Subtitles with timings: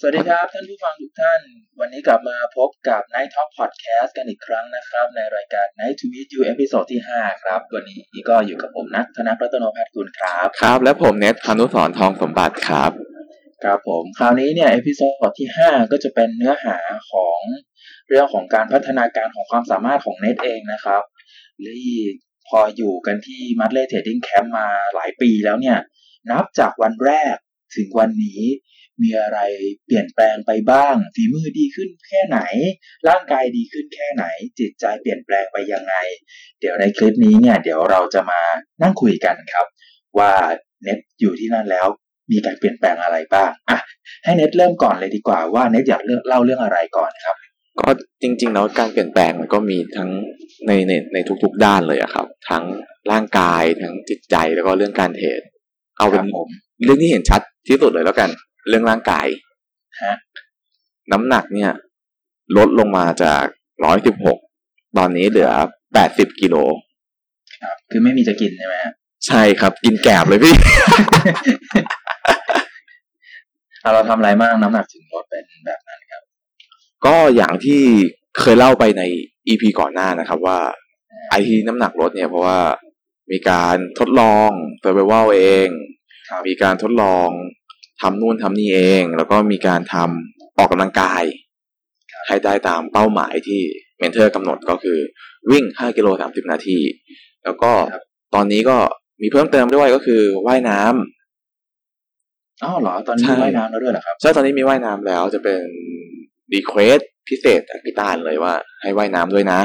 [0.00, 1.40] สวัสดีครับ ท่านผู้ฟังทุกท่าน
[1.80, 10.46] วันนี้กลับมาพบกับ Night Talk Podcast กันอีกครั้งนะครับ ในรายการ Night to Meet You episode ที่ 5 ครับ วันนี้ก็อยู่กับผมนัทธนรัตนพัฒน์กุลครับ
[10.62, 12.92] ครับ และผมเนทพานุสรทองสมบัติครับ
[13.64, 16.76] ครับผม คราวนี้เนี่ย episode ที่ 5 ก็จะเป็นเนื้อหา
[17.10, 17.40] ของ
[18.08, 21.02] เรื่องของการพัฒนาการของความสามารถของเนทเองนะครับ
[21.66, 21.92] ที่
[22.48, 25.78] พออยู่กันที่ Mudley Trading Camp มาหลายปีแล้วเนี่ย
[26.30, 27.36] นับจากวันแรก
[27.76, 28.40] ถึงวันนี้
[29.02, 29.38] มีอะไร
[29.86, 32.38] เปลี่ยนแปลงไปบ้าง ฝีมือดีขึ้นแค่ไหน
[33.08, 34.24] ร่างกายดีขึ้นแค่ไหน
[34.58, 35.94] จิตใจเปลี่ยนแปลงไปยังไง
[36.60, 38.40] เดี๋ยวในคลิปนี้เนี่ย เดี๋ยวเราจะมา
[38.82, 39.66] นั่งคุยกันครับ
[40.18, 40.32] ว่า
[40.82, 41.86] เน็ตอยู่ที่นั่นแล้ว
[42.32, 43.78] มีการเปลี่ยนแปลงอะไรบ้างอะ
[44.24, 47.36] ให้เน็ตเริ่มก่อนเลยดีกว่าว่าเน็ตอยากเเล่าเรื่องอะไรก่อนครับ
[47.80, 47.88] ก็
[48.22, 50.10] จริงๆแล้วการเปลี่ยนแปลงมันก็มีทั้ง
[50.66, 52.64] ในในในทุกๆด้านเลยอะครับ ทั้ง
[53.10, 55.40] ร่างกายทั้งจิตใจแล้วก็เรื่องการเทรด
[55.98, 56.48] เอาเป็นครับผม
[56.84, 58.30] เรื่องที่เห็นชัดที่สุดเลยแล้วกัน
[58.68, 59.26] เรื่องร่างกาย
[60.04, 60.14] ฮะ
[61.12, 61.70] น้ำหนักเนี่ย
[62.56, 63.44] ลดลงมาจาก
[63.84, 64.38] ร้อยสิบหก
[64.96, 65.50] ตอนนี้เหลือ
[65.94, 66.56] แปดสิบกิโล
[67.62, 68.92] ครับ คือไม่มีจะกินใช่ไหมฮะ
[69.26, 70.54] ใช่ครับ กินแกบเลยพี่
[73.80, 76.22] เอาเราทำอะไรบ้างน้ำหนักถึงลดเป็นแบบนั้นครับ
[77.06, 77.82] ก็อย่างที่
[78.40, 79.02] เคยเล่าไปใน
[79.48, 80.58] EP ก่อนหน้านะครับว่า
[81.30, 82.60] ไอที่น้ำหนักลดเนี่ยเพราะว่า
[83.30, 85.68] มีการทดลองเซอร์ไ a เอง
[86.28, 87.28] ครับมีการทดลอง
[88.02, 91.22] ทำนู่นทำนี่เอง แล้วก็มีการทำออกกำลังกาย
[92.26, 93.60] ให้ได้ตามเป้าหมายที่
[93.98, 94.98] mentor กำหนดก็คือ
[95.50, 96.78] วิ่ง 5 กิโล 30 นาที
[97.44, 97.72] แล้วก็
[98.34, 98.76] ตอนนี้ก็
[99.22, 105.62] มีเพิ่มเติมด้วยก็คือว่ายน้ำอ๋อเหรอ ตอนนี้ใช่มีว่ายน้ำแล้วด้วยเหรอครับใช่ตอนนี้มีว่ายน้ำแล้วจะเป็น
[106.54, 109.60] request พิเศษจากพี่ต้านเลยว่า ให้ว่ายน้ำด้วยนะ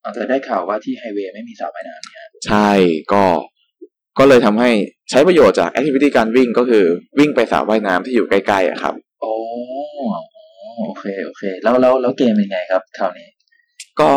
[0.00, 2.70] อ้าวแต่ได้ข่าวว่าที่ไฮเวย์ไม่มีสระว่ายน้ำเนี่ยใช่
[3.12, 3.24] ก็
[4.18, 4.70] ก็เลยทำให้
[5.10, 6.84] ใช้ประโยชน์จาก activity การวิ่งก็คือ
[7.18, 9.32] วิ่งไปสระว่ายน้ำที่อยู่ใกล้ๆอะครับโอ้
[10.12, 10.22] อ๋อ
[10.86, 13.28] โอเคโอเค แล้วแล้วแล้วเกณฑ์เป็นไงครับคราวนี้
[14.00, 14.12] ก็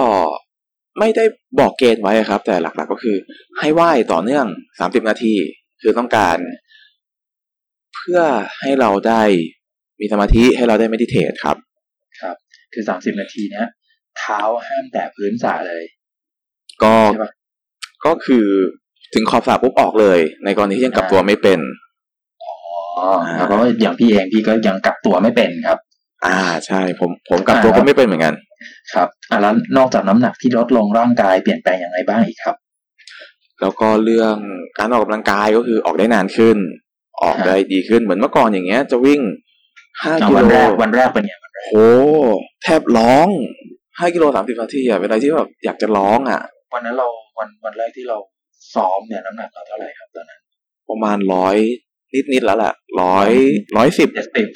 [1.00, 1.26] ไม่ได้
[1.60, 3.18] บอกเกณฑ์ไว้ครับ แต่หลักๆก็คือ
[3.60, 4.46] ให้ว่ายต่อเนื่อง
[4.78, 5.36] 30นาที
[5.82, 6.38] คือต้องการ
[7.96, 8.22] เพื่อ
[8.60, 9.24] ให้เราได้
[10.00, 11.58] มีสมาธิให้เราได้ไม่ดิเทตครับ
[12.22, 12.36] ครับ
[12.74, 13.68] คือสามสิบนาทีเนี้ย
[14.18, 15.84] เท้าห้ามแตะพื้นสระเลย
[16.84, 17.32] ก็ใช่ปะ
[18.06, 18.48] ก็คือ
[19.14, 21.60] ถึงขอบสระปุ๊บออกเลย ในกรณีที่ยังกลับตัวไม่เป็น
[22.44, 25.80] อ๋อแล้วก็อย่างพี่เองพี่ก็ยังกลับตัวไม่เป็นครับ
[26.26, 28.34] อ่าใช่ ผมผมกลับตัวก็ไม่เป็นเหมือนกัน
[28.94, 32.56] ครับอะแล้วนอกจากน้ำหนักที่ลดลงร่างกายเปลี่ยนแปลงยังไงบ้างอีกครับ
[33.62, 34.36] แล้วก็เรื่อง
[34.80, 36.58] การออกกำลังกายก็คือออกได้นานขึ้น
[37.24, 39.22] ออกได้ดีขึ้นเหมือนเมื่อก่อนอย่างเงี้ย จะวิ่ง
[40.02, 41.76] ห้าอะกิวันโลแรกวันแรกเป็นไงวันแรกโห
[42.64, 43.28] แทบร้อง
[44.00, 46.42] ห้ากิโลสามสิบนาทีอะเวลาที่แบบอยากจะร้องอะ
[46.74, 47.08] วันนั้นเรา
[47.40, 48.18] วันวันแรกที่เรา
[48.74, 50.42] ซ้อมเนี่ยน้ำหนักเราเท่าไหร่ครับตอนนั้น
[50.90, 51.58] ประมาณร้อย
[52.14, 53.30] นิดนิดๆแล้วแหละร้อย
[53.78, 54.48] ร้อยสิบเจ็ดสิบ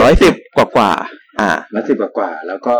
[0.00, 2.76] ร้อยสิบกว่ากว่าๆอ่าแล้วสิบกว่าๆแล้วก็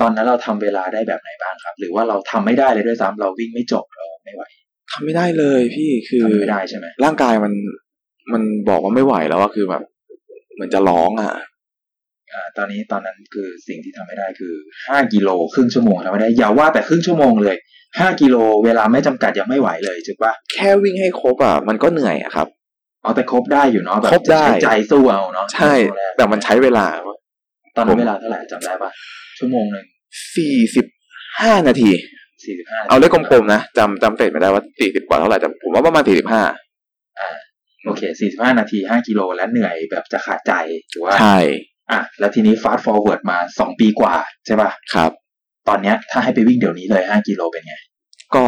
[0.00, 4.42] ตอนนั้นเราทำเวลาได้แบบไหนบ้างครับ หรือว่าเราทำไม่ได้เลยด้วยซ้ำเราวิ่งไม่จบเราไม่ไหว
[4.92, 7.52] ทำไม่ได้เลยพี่คือทำไม่ได้ใช่ไหมร่างกายมัน
[8.32, 9.82] มันบอกว่าไม่ไหวแล้วว่าคือแบบ
[10.54, 11.42] เหมือนจะร้องอะอ่า
[12.58, 14.54] ตอนนี้ตอนนั้นคือสิ่งที่ทำไม่ได้คือ
[14.88, 17.56] ห้ากิโลครึ่งชั่วโมงทำไม่ได้ อย่าว่าแต่ครึ่งชั่วโมงเลย
[17.98, 22.48] ห้ากิโลเวลาไม่จำกัดยังไม่ไหวเลยถูกปะแค่วิ่งให้ครบอะมันก็เหนื่อยอะครับ
[23.02, 26.86] เอาแต่ครบได้อยู่เนาะแบบครบได้ใช้ใจสู้เอาเนาะใช่วงรกแต่มันใช้เวลา
[27.76, 28.90] ตอนนั้นเวลาเท่าไหร่จำได้ปะ
[29.38, 29.84] ชั่วโมงหนึ่ง
[30.36, 30.86] สี่สิบ
[31.40, 31.90] ห้านาที
[32.44, 36.42] สี่สิบห้าเอาเลขกลมๆนะจำจำเสร็จไม่ได้ว่าสี่สิบกว่าเท่าไหร่แต่ผมว่าประมาณสี่สิบห้า
[37.20, 37.30] อ่า
[37.84, 40.52] โอเคสี่สิบห้านาทีห้ากิโลและเหนื่อยแบบจะขาดใจ
[40.92, 41.38] ถือว่าใช่
[41.92, 44.14] อะแล้วทีนี้ fast forward มาสองปีกว่า
[44.46, 45.10] ใช่ป่ะครับ
[45.68, 47.74] ตอนเนี้ย ถ้าให้ไปวิ่งเดี๋ยวนี้เลยห้ากิโลเป็นไง
[48.34, 48.44] ก็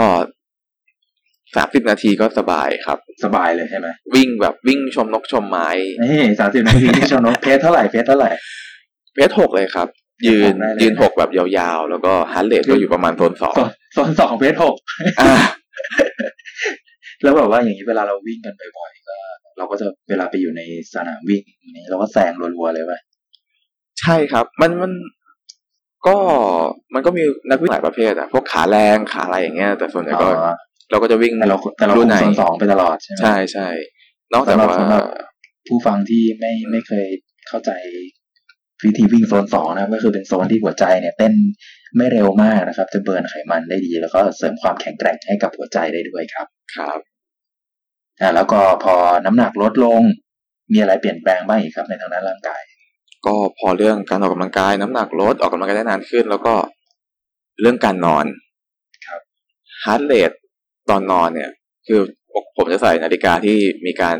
[1.56, 5.68] สามสิบนาทีก็สบายครับ สบายเลยใช่ไหมวิ่งแบบวิ่งชมนกชมไม้
[6.02, 8.30] นี่สามสิบนาทีที่ชมนก pace เท่าไหร่ pace เท่าไหร่
[9.14, 9.88] pace หกเลยครับ
[10.26, 14.76] ยืนได้เลยยืนหกแบบยาวๆ แล้วก็ heart rate ก็อยู่ประมาณโซนสองโซนโซนสอง pace หก
[15.20, 15.34] อ่า
[17.22, 19.16] แล้วแบบว่าอย่างนี้เวลาเราวิ่งกันบ่อยๆก็
[19.58, 20.62] เราก็จะเวลาไปอยู่ใน
[20.94, 21.42] สนามวิ่ง
[21.76, 23.00] นี้เราก็แซงรัวๆเลยป่ะ
[24.04, 24.92] ใช่ครับ มันมัน
[26.06, 26.16] ก็
[26.94, 30.54] มันก็มีนักวิ่งหลายประเภทอะพวกขาแรงขาอะไรอย่างเงี้ย แต่ส่วนใหญ่ก็อ๋อ
[30.90, 33.68] เราก็จะวิ่งแต่เราแต่เรารุ่คุนมไหนโซนสองไปตลอดใช่ไหมใช่ใช่
[34.32, 35.04] นอกจากสำหรับว่าสำหรับ
[35.68, 37.06] ผู้ฟังที่ไม่ไม่เคย
[37.48, 37.70] เข้าใจ
[38.84, 41.32] วิธีวิ่งโซนสองนะครับก็คือเป็นโซนที่หัวใจเนี่ยเต้น
[41.96, 46.46] ไม่เร็วมากนะครับ จะเบิร์นไขมันได้ดี แล้วก็เสริมความแข็งแกร่งให้กับหัวใจได้ด้วยครับ
[46.76, 46.98] ครับ
[48.20, 50.02] อ่าแล้วก็พอน้ำหนักลดลง
[50.72, 52.60] มีอะไรเปลี่ยนแปลงบ้างอีกครับ ในทางด้านร่างกาย
[53.26, 56.54] ก็พอเรื่องการออกกำลังกายน้ำหนักลดออกกำลังกายได้นานขึ้น แล้วก็
[57.60, 58.24] เรื่องการนอน
[59.06, 59.20] ครับ
[59.84, 60.30] heart rate
[60.90, 61.50] ตอนนอนเนี่ย
[61.86, 62.00] คือ
[62.56, 64.16] ผมจะใส่นาฬิกาที่มีการ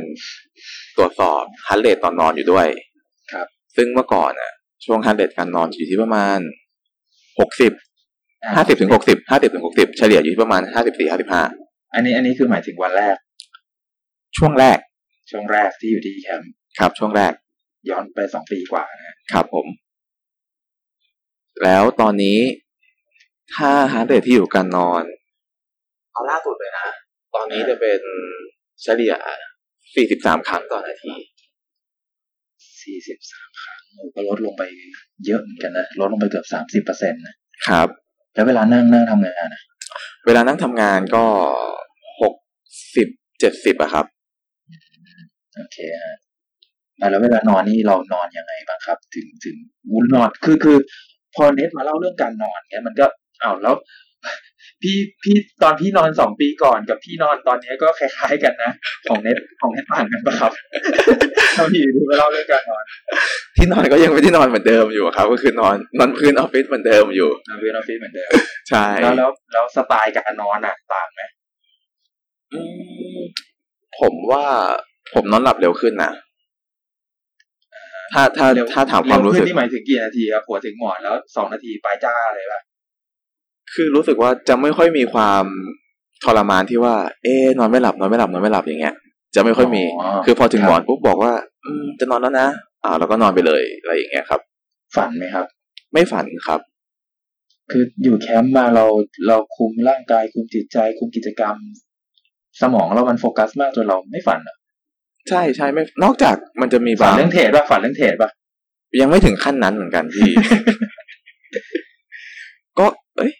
[0.97, 2.67] ตรวจสอบ heart rate ตอนนอนอยู่ด้วย
[3.33, 3.47] ครับ
[3.77, 4.53] ซึ่งเมื่อก่อนน่ะ
[4.85, 6.39] ช่วง heart rate การนอนอยู่ที่ประมาณ
[7.41, 7.73] หกสิบ
[8.43, 11.43] อ่าห้าสิบถึงหกสิบห้าสิบถึงหกสิบเฉลี่ยอยู่ที่ประมาณห้าสิบสี่ห้าสิบห้า
[11.95, 13.17] อันนี้อันนี้คือหมายถึงวันแรก
[14.37, 14.79] ช่วงแรก
[15.31, 17.33] ช่วงแรกที่อยู่ที่แคมป์ครับ ช่วงแรก
[17.91, 19.67] ย้อนไปสองปีกว่านะฮะครับผม
[21.63, 22.39] แล้วตอนนี้
[23.55, 25.03] ถ้า heart rate ที่อยู่การนอน
[26.13, 26.87] เอาล่าสุดเลยนะ
[27.35, 28.01] ตอนนี้จะเป็น
[28.83, 29.15] เฉลี่ย
[29.81, 31.15] 43ครั้งต่อนาที
[32.83, 34.63] สี่สิบสามครั้งโอ้ก็ลดลงไป
[35.27, 37.35] เยอะเหมือนกันนะ ลดลงไปเกือบสามสิบเปอร์เซ็นต์นะ
[37.69, 37.89] ครับ
[38.35, 39.63] แล้วเวลานั่งนั่งทำงานนะ
[40.27, 41.25] เวลานั่งทำงานก็
[42.33, 44.07] 60 70อะครับ
[45.57, 46.24] โอเคฮะอะ
[46.99, 49.57] แล้วเวลานอนนี่เรานอนยังไงบ้างครับ ถึงถึง
[49.93, 50.79] วุ้นนอนคือคือ
[51.35, 53.07] พอเน็ตมาเล่าเรื่องการนอนเนี้ยมันก็
[53.43, 53.75] อ้าวแล้ว
[54.83, 58.73] พี่พี่ตอนพี่นอนสองปีก่อนกับพี่นอนตอนนี้ก็คล้ายๆกันนะ
[59.09, 60.53] ของเน็ตของเน็ตต่างกันปะครับ
[61.57, 62.85] เราพี่ดูมาเล่าเรื่องการนอน
[63.57, 68.31] ที่นอนก็ยังไม่ได้นอนเหมือนเดิมอยู่ครับ ก็คือนอนนอนพื้นออฟฟิศเหมือนเดิมอยู่นอนเวรออฟฟิศเหมือนเดิม
[68.69, 71.23] ใช่แล้วแล้วแล้วสไตล์การนอนอะต่างไหม
[72.53, 72.61] อื
[73.17, 73.19] ม
[74.01, 74.45] ผมว่า
[75.15, 76.13] ผมนอนหลับเร็วขึ้นนะ
[78.15, 82.61] ถ้าถ้าเร็วถ้าถามความรู้เร็สึขึ้กนนี่หมายถึงกี่นาทีครับหัวถึงหมอนแล้วสองนาทีปลายจ้าเลยป่ะ
[83.75, 85.45] คือรู้สึกว่าจะไม่ค่อยมีความ
[86.25, 88.95] ทรมานที่ว่า เอ๊ะนอนไม่หลับนอนไม่หลับนอนไม่หลับอย่างเงี้ย
[89.35, 89.83] จะไม่ค่อยมี
[90.25, 91.33] คือพอถึงหมอนปุ๊บบอกว่า
[91.65, 92.49] อืมจะนอนแล้วนะ
[92.85, 94.41] อ่าเราก็นอนไปเลยอะไรอย่างเงี้ยครับ
[94.97, 95.47] ฝันไหมครับ
[95.93, 96.61] ไม่ฝันครับ
[97.71, 98.87] คืออยู่แคมป์มาเรา
[99.29, 101.57] เราคุมร่างกายคุมจิตใจ คุมกิจกรรม
[102.61, 104.57] สมองเรามันโฟกัสมากจนเราไม่ฝันอะ
[105.29, 108.31] ใช่ใช่ไม่นอกจากมันจะมีฝันบางเรื่องเทรดป่ะฝันเรื่องเทรดป่ะ
[109.01, 110.31] ยังไม่ถึงขั้นนั้นเหมือนกันพี่
[112.79, 112.87] ก็
[113.17, 113.33] เอ้ย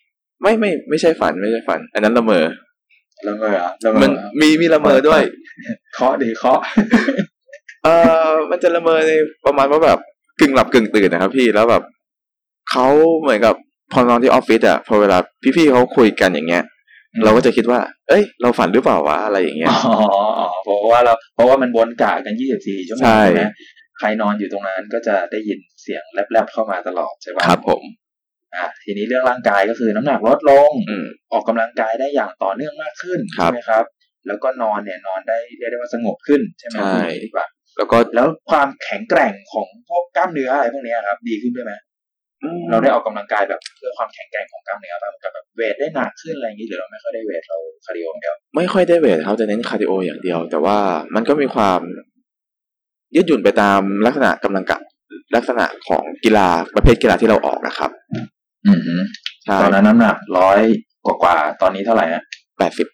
[0.43, 2.45] ไม่ไม่ไม่ใช่ฝันไม่ใช่ฝัน อันนั้นละเมอ
[3.29, 5.23] ละเมอเหรอละเมมันอเหรอมีมีละเมอด้วย
[5.95, 6.61] เคาะดีเคาะ
[7.85, 7.89] เอ
[8.27, 9.13] อมันจะละเมอใน
[9.47, 9.99] ประมาณว่าแบบ
[10.41, 11.83] กึ่งหลับกึ่งตื่นนะครับพี่แล้วแบบ
[12.71, 12.87] เขา
[13.21, 13.55] เหมือนกับ
[13.93, 15.19] พอนอนที่ออฟฟิศอะพอเวลา
[15.57, 16.65] พี่ๆเขาคุยกันอย่างเงี้ย
[17.25, 19.95] เราก็จะคิดว่า เอ้ย เราฝันหรือเปล่าวะอะไรอย่างเงี้ย อ๋อ
[20.39, 23.45] อ๋อเพราะว่าเราเพราะว่ามันวนกะกันยี่สิบสี่ชั่วโมงใช่ใช่ไหม
[23.99, 27.83] ใครนอนอยู่ตรงนั้นก็จะได้ยินเสียงแลบๆเข้ามาตลอดใช่ป่ะครับผม
[28.55, 33.85] อะทีนี้เรื่องร่างกายก็คือน้ำหนักลดลงอืมออกกำลังกายได้อย่างต่อเนื่องมากขึ้นครับใช่ไหมครับ
[34.27, 37.47] แล้วก็นอนเนี่ยนอนได้เรียกได้ว่าสงบขึ้นใช่ไหมใช่พูดอย่างนี้ดีกว่า
[37.77, 41.94] แล้วก็แล้วความแข็งแกร่งของพวกกล้ามเนื้ออะไรพวกเนี้ยครับ ดีขึ้นด้วยไหมอืม
[42.71, 50.79] เราได้ออกกำลังกายแบบเพื่อความแข็งแกร่งของกล้ามเนื้อบ้างกับแบบ weight ได้หนักขึ้นอะไรอย่างนี้หรือเราไม่ค่อยได้ weight เรา cardio อย่างเดียวไม่ค่อยได้ weight เขาจะเน้น cardio อย่างเดียว แต่ว่า
[51.15, 51.81] มันก็มีความ
[53.15, 54.79] ยืดหยุ่นไปตามลักษณะกำลังกะ
[55.37, 57.91] ลักษณะของกีฬาประเภทกีฬาที่เราออกนะครับ
[58.67, 58.97] อืมฮึ
[59.45, 60.61] ใช่ตอนนั้นน้ำหนักร้อย
[61.05, 62.23] กว่ากว่าๆตอนนี้เท่าไหร่ฮะ
[62.59, 62.87] แปดสิบ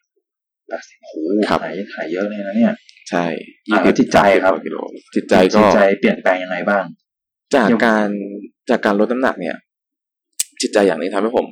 [0.68, 1.14] แปดสิบโอ้โห
[1.48, 2.74] ครับหายหายเยอะเลยนะเนี่ย
[3.10, 3.24] ใช่
[3.70, 4.76] อะแล้วจิตใจครับกิโล
[5.14, 6.84] จิตใจก็จิตใจเปลี่ยนแปลงยังไงบ้าง
[7.54, 8.08] จากการ
[8.70, 9.56] จากการลดน้ำหนักเนี่ย
[10.60, 11.46] จิตใจอย่างนี้ทำให้ผม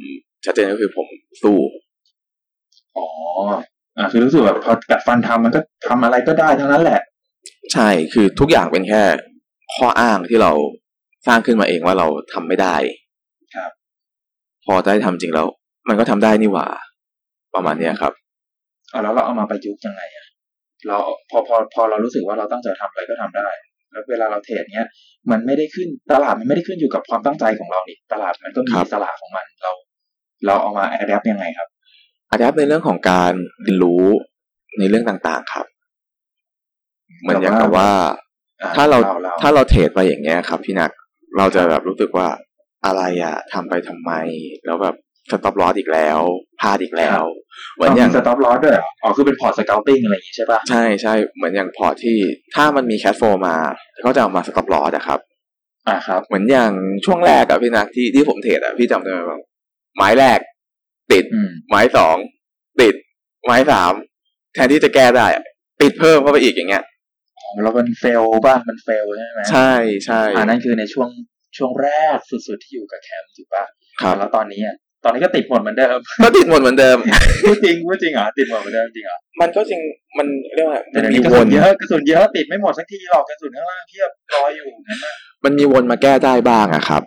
[0.44, 1.06] ชัดเจนก็คือผม
[1.42, 1.56] สู้
[2.96, 3.06] อ๋อ
[3.98, 7.00] อะคือรู้สึกแบบพอกัดฟันทำมันก็ทำอะไรก็ได้ทั้งนั้นแหละ
[7.72, 9.02] ใช่คือทุกอย่างเป็นแค่
[9.74, 10.52] ข้ออ้างที่เรา
[11.26, 12.76] สร้างขึ้นมาเองว่าเราทำไม่ได้
[13.56, 13.70] ครับ
[14.64, 15.46] พอได้ทำจริงแล้ว
[15.88, 16.66] มันก็ทำได้นี่หว่า
[17.54, 18.12] ประมาณเนี้ยครับ
[18.90, 20.26] เอาแล้วเราเอามาประยุกต์ยังไงอะ
[20.86, 20.96] เรา
[21.30, 23.48] พอพอพอเรารู้สึกว่าเราตั้งใจทำอะไรก็ทำได้
[23.90, 24.88] แล้วเวลาเราเทรดเนี้ย
[25.30, 29.72] มันไม่ได้ขึ้นตลาดมันไม่ได้ขึ้นอยู่กับความตั้งใจของเรานี่ตลาดมันก็มีครับตลาดของมันเรา
[30.46, 31.68] เราเอามาแอดแอปยังไงครับ
[32.28, 34.04] อาจจะในเรื่องของการเรียนรู้
[34.78, 35.66] ในเรื่องต่างๆครับ
[37.20, 37.90] เหมือนอย่างกับว่า
[38.62, 40.90] อ่ถ้าเราเราถ้าเราเทรดไปอย่างเงี้ยครับ พี่นัก
[41.36, 42.28] เราจะแบบรู้สึกว่า
[42.86, 44.12] อะไรอะทำไปทำไม
[44.66, 44.96] แล้วแบบ
[45.30, 46.20] stop loss อีกแล้ว
[46.60, 47.22] พลาดอีกแล้ว
[47.74, 52.18] เหมือนอย่าง stop loss ด้วยเหรออ๋อคือเป็นพอร์ต scalping อะไรอย่างงี้ใช่ป่ะใช่ใช่เหมือนอย่างพอร์ตที่
[52.54, 53.56] ถ้ามันมี cash flow มา
[54.00, 55.20] เขาจะเอามา stop loss อะครับ
[55.88, 56.72] อ่าครับ เหมือนอย่าง
[57.04, 59.38] ช่วงแรกอะพี่นักที่ที่ผมเทรดอะพี่จำได้ไหมว่า
[59.96, 60.38] ไม้แรก
[61.12, 62.16] ติดอืมไม้สอง
[62.80, 62.94] ติด
[63.44, 63.92] ไม้สาม
[64.54, 65.44] แทนที่จะแก้ได้อะ
[65.82, 66.84] ติดเพิ่มเข้าไปอีกอย่างเงี้ย
[67.38, 69.72] อ๋อแล้วมัน fail ป่ะมัน fail ใช่ไหมใช่
[70.06, 71.08] ใช่อ่านั่นคือในช่วง
[71.56, 73.64] ช่วงแรกสุดๆที่อยู่กับแคมป์ถูกป่ะ
[74.00, 76.96] ครับแล้วตอนนี้อะ ตอนนี้ก็ติดหมดเหมือนเดิมก็ติดหมดเหมือนเดิม
[77.42, 79.80] พูดจริงพูดจริงเหรอติดหมดเหมือนเดิมจริงเหรอมันก็จริง
[80.18, 85.14] มันเรียกว่าแต่มันเดี๋ยวมีนี้กระวสุนนเยอะกระสุนเยอะติดไม่หมดสักทีหรอกกระสุนข้างล่างเพียบรออยู่งั้นนะ
[85.44, 87.02] มันมีวนมาแก้ได้บ้างอะครับ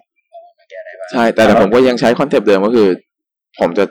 [0.60, 2.90] มาแก้ได้บ้างใช่แต่แต่ผมก็ยังใช้ concept เดิมก็คือ
[3.60, 3.86] ผมจะ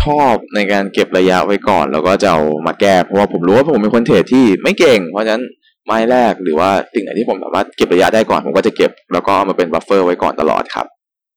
[0.00, 5.44] ชอบในการเก็บระยะไว้ก่อน แล้วก็จะเอามาแก้เพราะว่าผมรู้ว่าผมเป็นคนเทรดที่ไม่เก่ง เพราะฉะนั้น
[5.86, 10.86] ไม้แรกหรือว่าสิ่งไหนที่ผมสามารถเก็บระยะได้ก่อน ผมก็จะเก็บแล้วก็เอามาเป็น buffer ไว้ก่อนตลอดครับ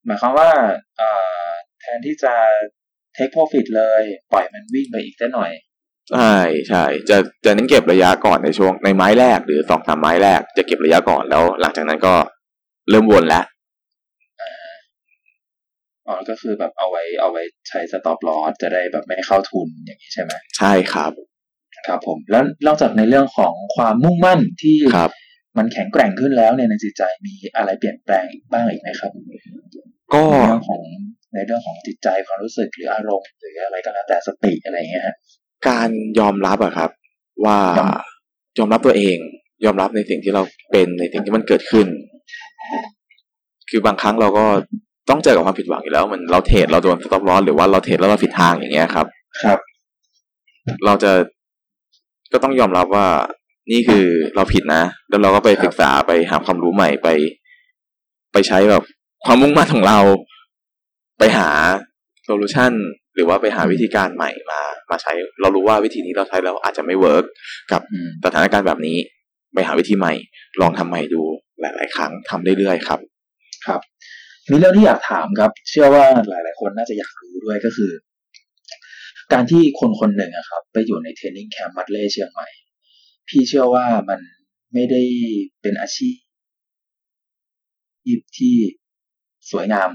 [0.05, 0.50] หมายความว่า
[0.98, 2.34] เอ่อแทนที่จะ
[3.15, 4.01] take profit เลย
[4.32, 5.51] ปล่อยมันวิ่งไปอีกสักหน่อย
[6.13, 6.36] ใช่
[6.70, 12.15] ใช่จะจะเน้นเก็บระยะก่อนในช่วงในไม้แรกหรือสองสามไม้แรกจะเก็บระยะก่อนแล้ว หลังจากนั้นก็
[12.89, 13.46] เริ่มวนแล้ว
[16.08, 21.12] อ๋อก็คือแบบเอาไว้เอาไว้ใช้สต็อปลอสจะได้แบบไม่เข้าทุนอย่างนี้ใช่ไหมใช่ครับ
[21.88, 25.12] ครับผม แล้วนอกจากในเรื่องของความมุ่งมั่นที่ครับ
[25.58, 29.12] มันแข็งแกร่งขึ้นแล้วเนี่ยในจิตใจมีอะไรเปลี่ยนแปลงอีกบ้างอีกไหมครับ
[30.13, 30.82] ก็ในเรื่องของ
[31.34, 35.15] ในเรื่องของจิตใจความรู้สึกหรืออารมณ์หรืออะไรก็แล้วแต่สติอะไรอย่างเงี้ยฮะ
[35.67, 36.89] การยอมรับอะครับ
[37.46, 38.01] ว่าครับ
[38.60, 39.17] ยอมรับตัวเอง
[39.65, 41.88] ยอมรับในสิ่งที่เราเป็นในสิ่งที่มันเกิดขึ้น
[43.69, 44.46] คือบางครั้งเราก็
[45.10, 49.07] ต้องเจอกับความผิดหวังอยู่แล้วเหมือนเราเทรดเราโดน stop loss หรือว่าเราเทรดแล้วเราผิดทางอย่างเงี้ยครับ
[49.43, 49.60] ครับ
[50.86, 51.12] เราจะ
[52.34, 53.07] ก็ต้องยอมรับว่า
[53.72, 54.05] นี่คือ
[54.36, 57.07] เราผิดนะ แล้วเราก็ไปครับศึกษาไปหาความรู้ใหม่ไป
[58.34, 58.84] ไปใช้แบบ
[59.25, 60.00] ความมุ่งมั่นของเรา
[61.19, 61.50] ไปหา
[62.25, 62.74] solution
[63.15, 67.25] หรือว่าไปหาวิธีการใหม่มา มาใช้ เรารู้ว่าวิธีนี้เราใช้แล้วอาจจะไม่ work
[67.71, 68.97] กับอืมสถานการณ์แบบนี้
[69.53, 70.13] ไปหาวิธีใหม่
[70.62, 71.21] ลองทำใหม่ดู
[71.62, 73.00] หลาย ๆ ครั้งทำเรื่อยๆครับ
[73.67, 73.81] ครับ
[74.50, 77.91] มีเรื่องที่อยากถามครับ เชื่อว่าหลาย ๆ คนน่าจะอยากรู้ด้วยก็คือ
[79.33, 82.47] การที่คนคนหนึ่งอะครับ ไปอยู่ในเทรนนิ่งแคมป์มัดเล่เชียงใหม่
[83.29, 84.19] พี่เชื่อว่ามัน
[84.74, 85.01] ไม่ได้
[85.62, 86.17] เป็นอาชีพ
[88.38, 88.55] ที่
[89.51, 89.89] สวยงาม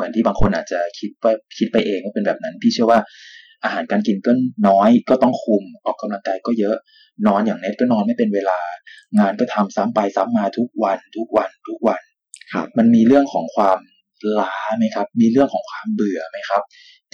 [0.00, 3.00] เหมือนที่บางคนอาจจะคิดว่าคิดไปเองว่าเป็นแบบนั้น พี่เชื่อว่า
[3.64, 4.32] อาหารการกินก็
[4.68, 6.76] น้อยก็ต้องคุมออกกำลังกายก็เยอะ
[7.26, 8.58] นอนอย่างเน็ตก็นอนไม่เป็นเวลา
[9.18, 12.00] งานก็ทำซ้ำไปซ้ำมาทุกวัน ทุกวันทุกวัน
[12.52, 13.78] ครับมันมีเรื่องของความ
[14.38, 16.62] ล้าไหมครับ มีเรื่องของความเบื่อไหมครับ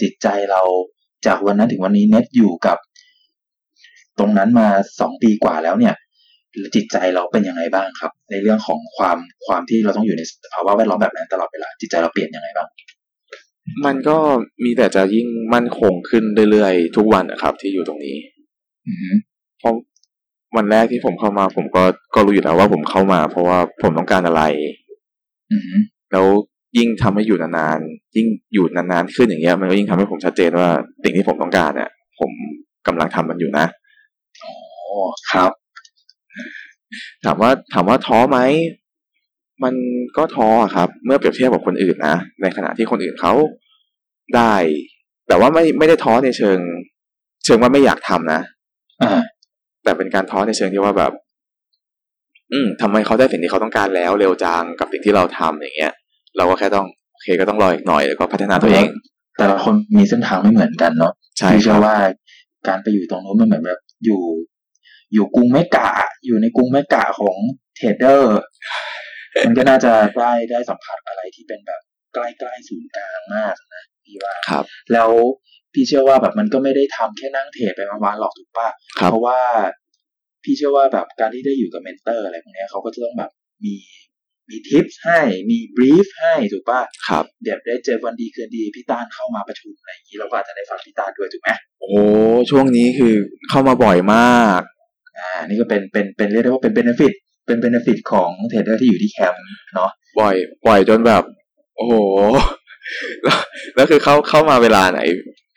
[0.01, 0.61] จิตใจเรา
[1.25, 2.77] จากวันนั้นถึงวันนี้เน็ตอยู่กับ
[4.19, 4.67] ตรงนั้นมา
[4.99, 5.95] สองปีกว่าแล้วเนี่ย
[6.75, 12.67] จิตใจเราเป็นยังไงบ้างครับ ในเรื่องของความความที่เราต้องอยู่ในสภาวะแวดล้อมแบบนั้นตลอดเวลาจิตใจเราเปลี่ยนยังไงบ้าง
[13.85, 14.17] มันก็
[14.63, 18.17] มีแต่จะยิ่งมั่นคงขึ้นเรื่อยๆทุกวันนะครับ ที่อยู่ตรงนี้
[18.87, 19.11] อือฮึ
[19.59, 19.73] เพราะ
[20.55, 21.83] วันแรกที่ผมเข้ามา ผมก็
[22.15, 24.43] ก็รู้อยู่แล้วว่าผมเข้ามา เพราะว่าผมต้องการอะไร
[25.53, 25.75] อือฮึ
[26.11, 26.25] แล้ว
[26.77, 30.69] ยิ่งทำให้อยู่นานๆยิ่งอยู่นานๆขึ้นอย่างเงี้ย มันก็ยิ่งทำให้ผมชัดเจนว่า
[31.03, 32.31] สิ่งที่ผมต้องการเนี่ยผม
[32.87, 33.65] กำลังทำมันอยู่นะ
[34.43, 34.53] อ๋อ
[35.31, 35.51] ครับ
[37.25, 38.39] ถามว่าถามว่าท้อไหม
[39.63, 39.73] มัน
[40.17, 43.33] ก็ท้ออะครับ เมื่อเปรียบเทียบกับคนอื่นนะในขณะที่คนอื่นเขา
[44.35, 44.53] ได้
[45.27, 46.59] แต่ว่าไม่ไม่ได้ท้อในเชิง
[47.45, 48.41] เชิงว่าไม่อยากทำนะ
[49.03, 49.21] อ่า
[49.83, 51.11] แต่เป็นการท้อในเชิงที่ว่าแบบ
[52.53, 55.93] อืมทำไมเขาได้สิ่งที่เขาต้องการแล้วเร็วจังกับสิ่งที่เราทำอย่างเงี้ย
[56.37, 58.85] เราก็แค่ต้องโอเคก็ต้องรออีกหน่อยแล้วก็พัฒนาตัวเอง
[59.37, 61.95] แต่ละคนมีเส้นทางไม่เหมือนกันเนาะใช่พี่คเชื่รัอบว่า
[62.67, 64.21] การไปอยู่ตรงนู้นมันเหมือนแบบอยู่
[65.13, 65.89] อยู่กรุงเมกกะ
[66.25, 67.37] อยู่ในกรุงเมกกะของ
[67.75, 68.39] เทรดเดอร์
[69.45, 71.81] มันก็น่าจะได้ได้สัมผัสอะไรที่เป็นแบบ
[72.13, 75.09] ใกล้ๆศูนย์กลางมากนะพี่ว่าครับ แล้ว
[75.73, 79.39] พี่เชื่อว่าแบบมันก็ไม่ได้ทำแค่นั่งเทรดไปวันๆหรอกถูกป่ะครับเพราะว่า
[80.43, 83.31] พี่เชื่อว่าแบบการที่ได้อยู่กับ mentor อะไรพวกเนี้ยเขาก็จะต้องแบบ
[83.65, 83.75] มี
[84.49, 91.49] มีทิปให้มี brief ให้ถูกป่ะครับเดี๋ยวได้เจอวันดีคืนดีพี่ต้านเข้ามาประชุมอะไรอย่างนี้เราก็อาจจะได้ฟังพี่ต้านด้วยถูกไหม
[91.81, 91.91] โอ้
[92.49, 93.15] ช่วงนี้คือ
[93.49, 94.61] เข้ามาบ่อยมาก
[95.19, 97.13] อ่านี่ก็เป็นเป็นเป็นเรียกได้ว่าเป็น benefit
[97.45, 99.45] เป็น benefit ของเทรดเดอร์ที่อยู่ที่แคมป์
[99.75, 100.35] เนาะบ่อย
[100.67, 101.23] บ่อยจนแบบ
[101.75, 101.93] โอ้โห
[103.23, 103.37] แล้ว
[103.75, 105.01] แล้วคือเข้าเข้ามาเวลาไหน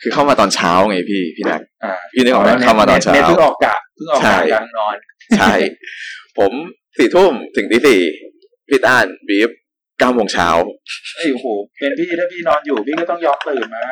[0.03, 4.97] คือเข้ามาตอนเช้าไงพี่พี่นักอ่าพี่นึกออกไหมเข้ามาตอนเช้าเน็ตเพิ่งออกกะเพิ่งออกใช่กะกลางคืน
[5.39, 5.55] ใช่
[6.39, 6.53] ผม
[6.99, 8.01] สี่ทุ่มถึงตีสี่
[8.69, 9.51] พี่ต้านบีฟ
[9.99, 10.49] เก้าโมงเช้า
[11.17, 11.47] เฮ้ยโอ้โห
[11.79, 13.85] เป็นพี่ถ้าพี่นอนอยู่พี่ก็ต้องยอมตื่นมา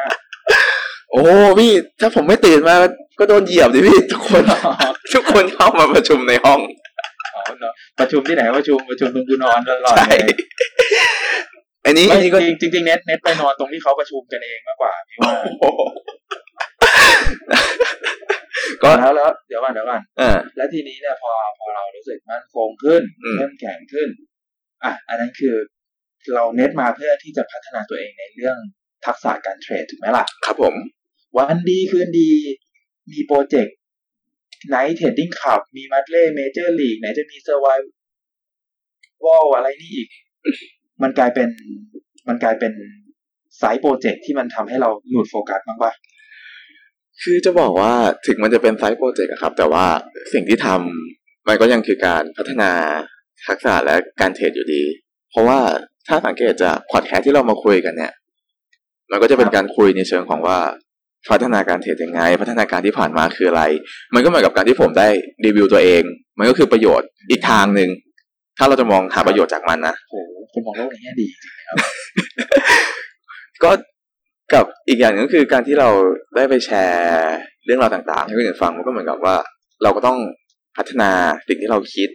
[1.11, 1.21] โอ้
[1.59, 2.75] พี่ถ้าผมไม่ตื่นมา
[3.19, 4.43] ก็โดนเหยียบดิพี่ทุกคน
[5.15, 6.61] ทุกคนเข้ามาประชุมในห้อง
[7.35, 10.37] อ๋อเนอะประชุมที่ไหนประชุมประชุมตรงกูนอนตลอดใช่เลย
[11.85, 15.81] อันนี้ไม่อันนี้ก็จริงจริงๆเน็ตเน็ตไปนอนตรงที่เขาประชุมกันเองมากกว่าพี่ว่าโอ้โห
[18.83, 24.09] ก็แล้วแล้วเดี๋ยวก่อนเดี๋ยวก่อนเออแล้วทีนี้เนี่ยพอพอเรารู้สึกมั่นคงขึ้นอืมเข้มแข็งขึ้น
[24.85, 25.57] อะ อันนั้นคือ
[26.35, 28.57] เราเน็ตมาเพื่อที่จะพัฒนาตัวเองในเรื่อง
[29.07, 30.75] ทักษะการเทรดถูกไหมล่ะ ครับผม
[31.37, 32.31] วันดีคืนดี
[33.13, 33.77] มีโปรเจกต์
[34.69, 40.09] night trading club มีมัดเล่ major league ไหนจะมี survival อะไรนี่อีก
[41.03, 41.49] มันกลายเป็น
[42.29, 42.73] มันกลายเป็น
[43.61, 45.93] side project ที่มันทำให้เราหลุดโฟกัสบ้างปะ
[47.23, 47.93] คือจะบอกว่า
[48.27, 49.85] ถึงมันจะเป็น side project ครับ แต่ว่า
[50.33, 52.71] สิ่งที่ทำมันก็ยังคือการพัฒนา
[53.47, 54.83] ทักษะและการเทรดอยู่ดี
[55.31, 55.59] เพราะว่า
[56.09, 58.13] ถ้าสังเกตจากพอดแคสที่เรามาคุยกันเนี่ย
[59.11, 60.59] มันก็จะเป็นการคุยในเชิงของว่า
[61.31, 63.63] พัฒนาการเทรดยังไง พัฒนาการที่ผ่านมาคืออะไร
[64.15, 65.09] มันก็เหมือนกับการที่ผมได้
[65.45, 66.03] รีวิวตัวเอง
[66.39, 67.91] มันก็คือประโยชน์อีกทางหนึ่ง
[68.59, 71.77] ถ้าเราจะมองหาประโยชน์จากมันนะโอ้โหคุณมองโลกในแง่ดีจริงๆนะครับ
[73.63, 73.71] ก็
[74.55, 75.89] กับอีกอย่างหนึงก็คือการที่เรา
[76.37, 79.37] ได้ไปแชร์เรื่องราวต่างๆ ให้คนอื่นฟังมันก็เหมือนกับว่า
[79.83, 80.19] เราก็ต้อง
[80.77, 81.11] พัฒนา
[81.49, 82.09] สิ่งที่เราคิด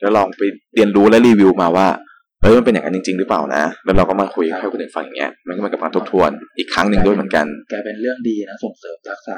[0.00, 0.42] แล้วลองไป
[0.74, 1.88] เรียนรู้และรีวิวมาว่า
[2.42, 9.36] เฮ้ยมันเป็นอย่างนั้นจริง ๆ หรือเปล่านะ แล้วเราก็มาคุยให้คนอื่นฟังอย่างเงี้ยมันก็เหมือนกับมาทบทวนอีกครั้งหนึ่งด้วยเหมือนกันกลายเป็นเรื่องดีนะส่งเสริมทักษะ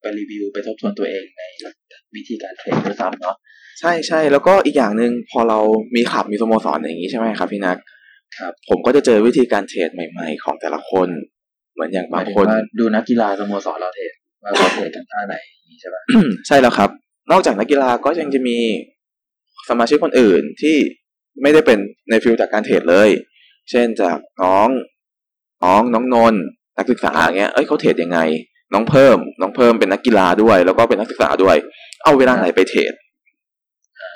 [0.00, 1.42] ไปรีวิวไปทบทวนตัวเองใน
[2.14, 3.36] วิธีการเทรดด้วยซ้ำเนาะ
[3.80, 5.58] ใช่ใช่แล้วก็อีกอย่างหนึ่งพอเรา
[5.94, 7.76] มีขับมีสโมสรอย่างนี้ใช่ไหมครับพี่นัก
[8.38, 11.08] ครับ ผมก็จะเจอวิธีการเทรดใหม่ ๆ ของแต่ละคน
[11.74, 14.12] เหมือนอย่างหมาบายงถึงคนว่าดูนักกีฬาสโมสรเราเทรด
[14.42, 16.02] ว่าเขาเทรดกันท่าไหนอย่างนี้ใช่ปะ
[16.46, 16.90] ใช่แล้วครับ
[17.30, 18.58] นอกจากนักกีฬาก็ยังจะมี
[19.68, 20.76] สมาชิกคนอื่นที่
[21.42, 21.78] ไม่ได้เป็น
[22.10, 23.08] ในฟิลจากการเทรดเลย
[23.70, 24.68] เช่นจากน้อง
[25.64, 26.42] น้องน้องนนท์
[26.78, 28.18] นักศึกษาอย่างเงี้ยเอ้ยเขาเทรดยังไง
[28.72, 31.56] น้องเพิ่ม น้องเพิ่มเป็นนักกีฬาด้วย แล้วก็เป็นนักศึกษาด้วย
[32.04, 32.92] เอาเวลาไหนไปเทรด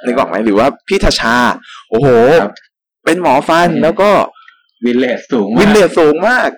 [0.04, 1.36] นึกออกไหมหรือว่าพี่ทชา
[1.90, 2.08] โอ้โห
[2.42, 2.52] ครับ
[3.04, 4.10] เป็นหมอฟันแล้วก็
[4.84, 6.48] win rate สูง win rate สูงมาก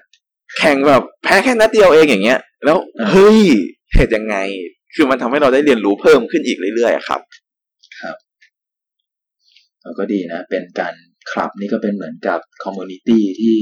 [0.58, 3.38] แข่งแบบแพ้แค่นัดเดียวเองอย่างเงี้ย แล้วอ่าเฮ้ย
[3.90, 4.36] เทรดยังไง
[4.94, 7.41] คือมันทำให้เราได้เรียนรู้เพิ่มขึ้นอีกเรื่อยๆอะครับเรา
[9.98, 10.94] ก็ดีนะ เป็นการ
[11.30, 13.56] คลับนี่ก็เป็นเหมือนกับ community ที่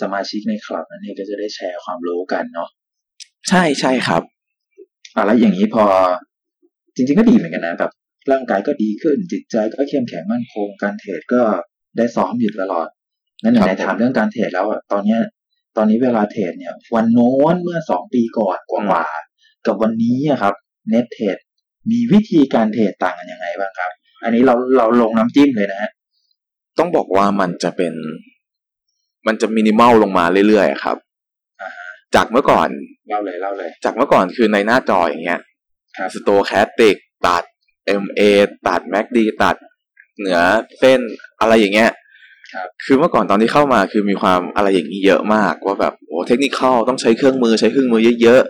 [0.00, 2.68] สมาชิกในคลับนั้นเนี่ยก็จะได้แชร์ความรู้กันเนาะ
[3.48, 4.22] ใช่ใช่ครับ
[5.14, 5.84] อะแล้วอย่างนี้พอ
[6.94, 7.92] จริง ๆ ก็ดีเหมือนกันนะแบบ
[8.32, 11.42] ร่างกายก็ดีขึ้นจิตใจก็เข้มแข็งมั่นคงการเทรดก็
[11.96, 12.88] ได้ซ้อมอยู่ตลอด
[13.42, 15.20] นั่นครับไหนๆถามเรื่องการเทรดแล้วอะตอนเนี้ย
[15.76, 20.54] ตอนนี้เวลาเทรดเนี่ย วันโน้นเมื่อสองปีก่อนกว่าๆกับวันนี้อะครับ
[20.90, 21.36] เน็ตเทรด
[21.90, 23.92] มีวิธีการเทรดต่างกันยังไงบ้างครับ
[24.24, 25.90] อันนี้เราเราลงน้ำจิ้มเลยนะฮะ
[26.78, 27.94] ต้องบอกว่ามันจะเป็น
[29.26, 30.96] มันจะมินิมอลลงมาเรื่อยๆอะครับ
[31.62, 32.68] อ่าฮะจากเมื่อก่อน
[33.08, 35.40] เล่าเลยเล่าเลย จากเมื่อก่อนคือในหน้าจออย่างเงี้ย
[35.96, 37.42] ครับ stochastic ตัด
[38.02, 38.20] MA
[38.66, 39.56] ตัด MACD ตัด
[40.18, 40.38] เหนือ
[40.78, 41.00] เส้น
[41.40, 41.90] อะไรอย่างเงี้ย
[42.54, 48.42] ครับคือเมื่อก่อนตอนที่เข้ามาคือมีความอะไรอย่างนี้เยอะมาก ว่าแบบโอ้เทคนิคต้องใช้เครื่องมือใช้เครื่องมือเยอะ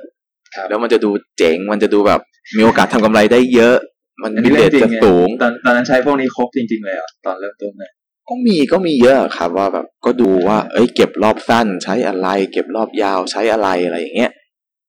[0.54, 2.20] ครับๆแล้วมันจะดูเจ๋งมันจะดูแบบ
[2.56, 3.76] มีโอกาสทำกำไรได้เยอะ
[4.22, 7.92] มันอันบินี้เลเรื่องตจริงจะไงสูงตอนตอนนั้นใช้พวกนี้ครบจริง ๆ เลยเหรอตอนเริ่มต้นเนี่ย
[8.28, 14.33] ก็มีก็มีเยอะครับว่าแบบก็ดูว่า เอ้ย เก็บรอบสั้นใช้อะไร เก็บรอบยาวใช้อะไรอะไรอย่างเงี้ย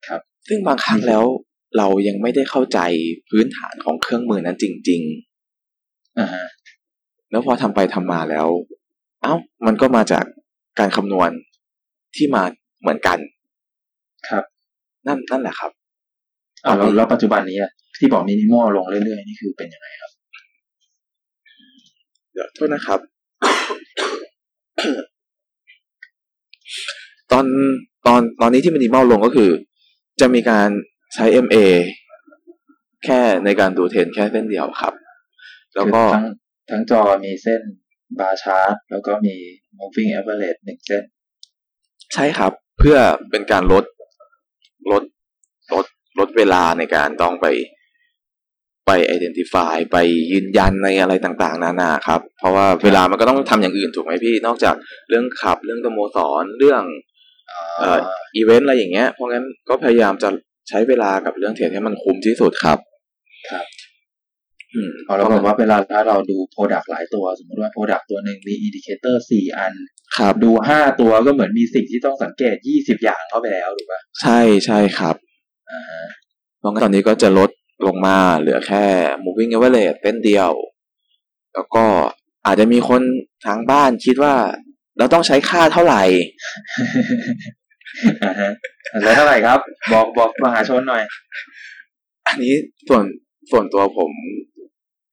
[0.07, 1.23] ครับ ซึ่งบางครั้งแล้ว
[1.77, 2.79] เรายังไม่ได้เข้าใจ
[3.29, 5.01] พื้นฐานของเครื่องมือนั้นจริง
[6.19, 8.47] อ่าฮะๆแล้วพอทำไปทำมาแล้ว
[9.21, 9.33] เอ้า
[9.65, 10.23] มันก็มาจาก
[10.79, 11.29] การคำนวณ
[12.15, 12.43] ที่มา
[12.81, 13.17] เหมือนกัน
[14.29, 14.43] ครับ
[15.07, 15.71] นั่นนั่นแหละครับ
[16.65, 20.11] อ่าแล้วแล้วปัจจุบันนี้อะ ที่บอกมินิมอลลงเรื่อยๆ นี่คือเป็นยังไงครับ
[22.33, 22.99] เดี๋ยวโทษนะครับ
[27.31, 27.45] ตอน
[28.07, 29.49] ตอนตอนนี้ที่มินิมอลลงก็คือ
[30.19, 30.69] จะมีการ
[31.13, 31.57] ใช้ MA
[33.05, 34.93] แค่ในการดูเทรนแค่เส้นเดียวครับ
[35.75, 36.25] แล้วก็คือทั้ง
[36.71, 37.61] ทั้งจอมีเส้น
[38.19, 39.35] bar chart แล้วก็มี
[39.77, 41.03] moving average หนึ่งเส้น
[42.13, 42.97] ใช่ครับ เพื่อ
[43.29, 43.85] เป็นการลด
[44.91, 45.03] ลด
[45.73, 45.85] ลด
[46.19, 47.45] ลดเวลาในการต้องไป
[48.89, 49.97] ไป identify ไป
[50.31, 54.75] ยืนยันในอะไรต่างๆ นานาครับ เพราะว่าเวลามันก็ต้องทำอย่างอื่นถูกไหมพี่ นอกจาก
[55.09, 56.83] เรื่องขับเรื่องสโมสรเรื่อง
[57.79, 57.99] เอ่อ
[58.35, 60.29] อีเวนต์อะไรอย่างเงี้ย เพราะงั้นก็พยายามจะ
[60.69, 62.77] ใช้เวลากับเรื่องเทรดให้มันคุ้มที่สุดครับ
[63.49, 63.65] ครับ
[64.73, 69.73] อืมพอเราบอกว่าเวลาถ้าเราดู product หลายตัว สมมติว่า product ตัวหนึ่งมี indicator สี่อัน
[70.17, 75.15] ครับ ดูห้าตัวก็เหมือนมีสิ่งที่ต้องสังเกตยี่สิบอย่างเข้าไปแล้วถูกปะใช่ใช่ครับ
[75.71, 76.03] อ่าฮะ
[76.59, 77.49] เพราะงั้นตอนนี้ก็จะลด
[77.85, 78.85] ลงมาเหลือแค่
[79.23, 80.51] moving average เส้นเดียว
[81.53, 81.85] แล้วก็
[82.45, 83.01] อาจจะมีคน
[83.45, 84.35] ทางบ้านคิดว่า
[84.97, 86.03] เราต้องใช้ค่าเท่าไหร่
[88.25, 88.51] อ่าฮะ
[89.03, 89.59] แล้วเท่าไหร่ครับ
[89.93, 91.03] บอกบอกมหาชนหน่อย
[92.27, 92.53] อันนี้
[92.87, 93.03] ส่วน
[93.51, 94.11] ส่วนตัวผม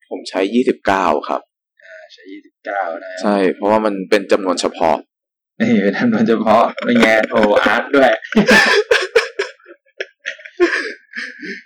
[0.09, 1.41] ผมใช้ยี่สิบเก้าครับ
[1.83, 4.97] อ่าใช้ยี่สิบเก้านะฮะใช่ เพราะว่ามันเป็นจำนวนเฉพาะ
[5.61, 8.11] นี่เป็นจำนวนเฉพาะเป็นไงโอ้อาร์ตด้วย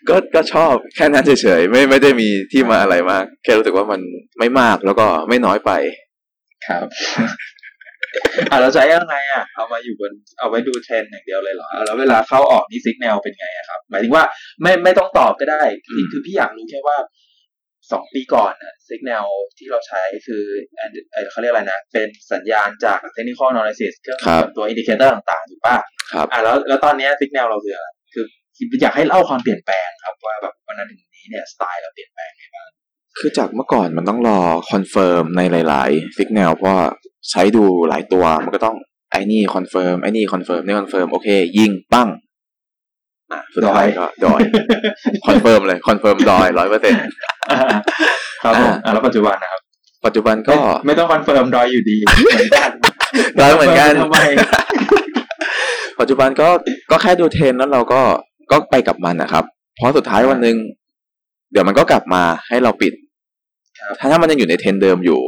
[0.10, 4.02] ก็ก็ชอบแค่นั้นเฉยๆไม่ไม่ได้มีที่มาอะไรมาก แค่รู้สึกว่ามัน
[4.40, 5.72] ไม่มากแล้วก็ไม่น้อยไป
[6.68, 6.86] ครับ
[8.52, 14.24] อ่าเราใช้ยังไงอะ เอามาอยู่บนเอาไว้ดูเทรนด์อย่างเดียวเลยเหรออะแล้วเวลาเข้าออกนี่ signal เป็นไงอะครับ หมายถึงว่า
[14.62, 16.98] ไม่ไม่ต้องตอบก็ได้คือคือพี่อยากรู้แค่ว่า
[17.92, 19.26] สองปีก่อนอะ signal
[19.58, 20.44] ที่เราใช้คือ
[20.80, 25.76] อันเอ่อเขาเรียกอะไรนะ เป็นสัญญาณจาก technical analysis เครื่องครับกับตัว indicator ต่างๆ ถูกป่ะ
[26.14, 28.26] ครับอ่าแล้วแล้วตอนเนี้ signal เราคืออะไรคือ
[28.82, 32.68] อยากให้เล่าความเปลี่ยนแปลงครับว่าแบบวันนั้นถึงวันนี้เนี่ยสไตล์เราเปลี่ยนแปลงไงบ้าง
[33.20, 34.40] คือจากเมื่อก่อนมันต้องรอ
[34.72, 36.82] confirm ในหลายๆ signal เพราะว่า
[37.30, 38.76] ใช้ดูหลายตัวมันก็ต้อง
[39.12, 42.10] ไอ้นี่ confirm ไอ้นี่ confirm นี่ confirm โอเค ยิงปั้ง
[43.32, 44.42] อะสุดท้ายก็ดอย
[45.28, 46.94] confirm เลย confirm ดอยร้อยเปอร์เซ็นต์
[48.44, 49.62] ครับผมอ่าอ่าแล้วปัจจุบันนะครับ
[50.06, 52.08] ปัจจุบันก็ไม่ไม่ต้อง confirm ดอยอยู่ดีเห
[52.40, 52.72] เหมือนกัน
[53.40, 54.20] ดอยเหมือนกันทำไม
[56.00, 56.50] ปัจจุบันก็
[56.92, 58.02] ก็แค่ดูเทรนด์แล้วเราก็
[58.52, 59.44] ก็ไปกับมันนะครับ
[59.76, 60.56] เพราะสุดท้ายวันหนึ่ง
[61.52, 62.94] เดี๋ยวมันก็กลับมาให้เราปิด
[63.80, 65.22] ครับถ้าถ้ามันยังอยู่ในเทรนด์เดิมอยู่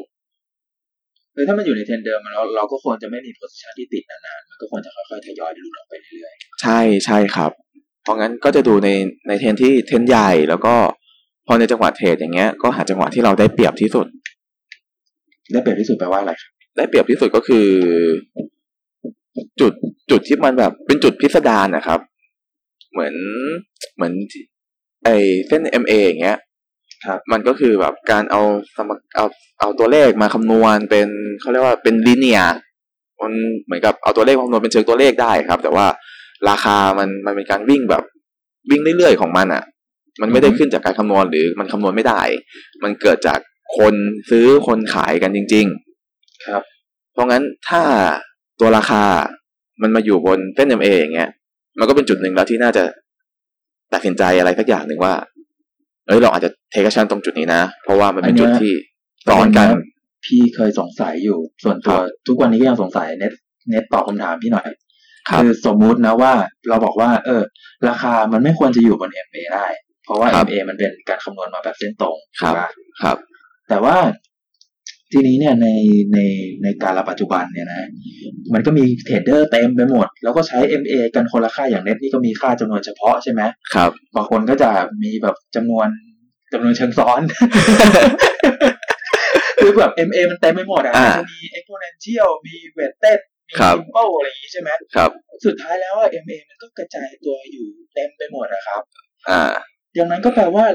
[1.36, 7.52] คือถ้ามันอยู่ในเทรนด์เดิมเราเราก็ควรจะไม่มี position ที่ติดนานๆมันก็ควรจะค่อยๆทยอยหลุดออกไปเรื่อยใช่ใช่ครับ
[8.04, 8.90] เพราะงั้นก็จะดูใน
[9.28, 10.74] ในเทรนด์ที่เทรนด์ใหญ่แล้วก็
[11.48, 17.68] พอในจังหวะเทรดอย่างเงี้ยก็หาจังหวะที่เราได้เปรียบที่สุดๆได้เปรียบที่สุดแปลว่าอะไรครับได้เปรียบที่สุดก็คือ
[19.60, 19.72] จุด
[20.12, 22.00] จุดที่มันแบบเป็นจุดพิสดารนะครับ
[22.94, 23.16] เหมือน
[23.96, 24.14] เหมือน
[25.06, 25.10] ไอ
[25.48, 26.38] เส้น MA อย่างเงี้ย
[27.06, 28.42] ครับมันก็คือแบบการเอา
[28.78, 29.26] สมเอา
[29.60, 31.08] เอาตัวเลขมาคำนวณเป็น
[31.40, 32.42] เขาเรียกว่าเป็นลีเนีย
[33.22, 33.34] มัน
[33.66, 35.86] เหมือนกับเอาตัวเลขมาคำนวณเป็นเชิงตัวเลขได้ครับ แต่ว่า
[36.50, 38.04] ราคามันมันเป็นการวิ่งแบบ
[38.70, 39.64] วิ่งเรื่อยๆของมันอะ
[40.22, 42.22] มันไม่ได้ขึ้นจากการคำนวณหรือมันคำนวณไม่ได้
[42.84, 43.40] มันเกิดจาก
[43.78, 43.94] คน
[44.30, 45.66] ซื้อคนขายกันจริง
[46.08, 46.64] ๆ ครับ
[47.14, 47.82] เพราะงั้นถ้า
[48.60, 49.04] ตัวราคา
[49.82, 51.30] มันมาอยู่บนเส้น MA อย่างเงี้ย
[51.80, 52.84] มันก็เป็นจุดหนึ่งแล้วที่น่าจะ
[53.94, 55.14] ตัดสินใจอะไรสักอย่างหนึ่งว่า
[56.08, 58.74] เอ้ยเราอาจจะ take action ตรงจุดนี้นะ เพราะว่ามันเป็นจุดที่
[59.28, 59.68] สอนกัน
[60.26, 63.34] พี่เคยสงสัยอยู่ส่วนตัวครับทุกวันนี้ก็ยังสงสัยเน็ต
[63.70, 64.68] เน็ตตอบคำถามพี่หน่อย
[65.30, 66.34] ครับคือสมมุตินะว่า
[66.70, 67.42] เราบอกว่า เออ
[67.90, 69.68] ราคามันไม่ควรจะอยู่บน MA ได้
[70.04, 72.70] เพราะว่าครับ MA มันเป็นการคำนวณมาแบบเส้นตรงครับถูกปะ
[73.04, 73.18] ครับ
[73.70, 73.96] แต่ว่า
[75.14, 75.68] ทีนี้เนี่ยใน
[76.14, 76.20] ใน
[76.64, 77.90] ในการละปัจจุบันเนี่ยนะ
[78.54, 83.42] มันก็มีเทรดเดอร์เต็มไปหมด แล้วก็ใช้ MA กันคนละค่าอย่างเน็ตนี่ก็มีค่าจำนวนเฉพาะใช่ไหม
[83.74, 84.72] ครับ บางคนก็จะ
[85.04, 85.88] มีแบบจำนวน
[86.54, 87.22] จำนวนเชิงซ้อน
[89.60, 95.12] คือแบบ MA มันเต็มไปหมดอะอ่ามันจะมี exponential มี weighted มีครับ simple อะไรอย่างงี้ใช่ไหมครับ
[95.46, 98.82] สุดท้ายแล้วอะ MA มันก็กระจายตัวอยู่เต็มไปหมดอะครับ
[99.30, 99.44] อ่า
[99.96, 100.66] อย่างนั้นก็แปลว่า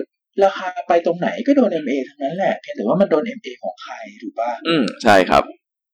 [0.45, 5.43] ราคาไปตรงไหนก็โดน MA ทั้งนั้นแหละเพียงแต่ว่ามันโดน MA ของใครถูกป่ะอืมใช่ครับ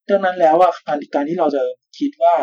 [0.09, 1.61] ดังนั้นแล้วอะการการที่เราจะ
[1.99, 2.33] คิดว่า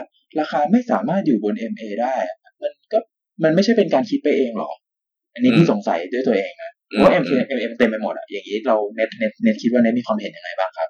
[0.40, 2.98] ราคาไม่สามารถอยู่บน MA ได้อะมันก็
[3.44, 4.70] มันไม่ใช่เป็นการคิดไปเองหรอ
[5.34, 10.88] อันนี้พี่อืมสงสัยด้วยตัวเองนะอืเพราะว่า MA MA เต็มไปหมดอะอย่างนี้เราเน็ตเน็ตเน็ตคิดว่าเน็ตมีความเห็นยังไงบ้างครับ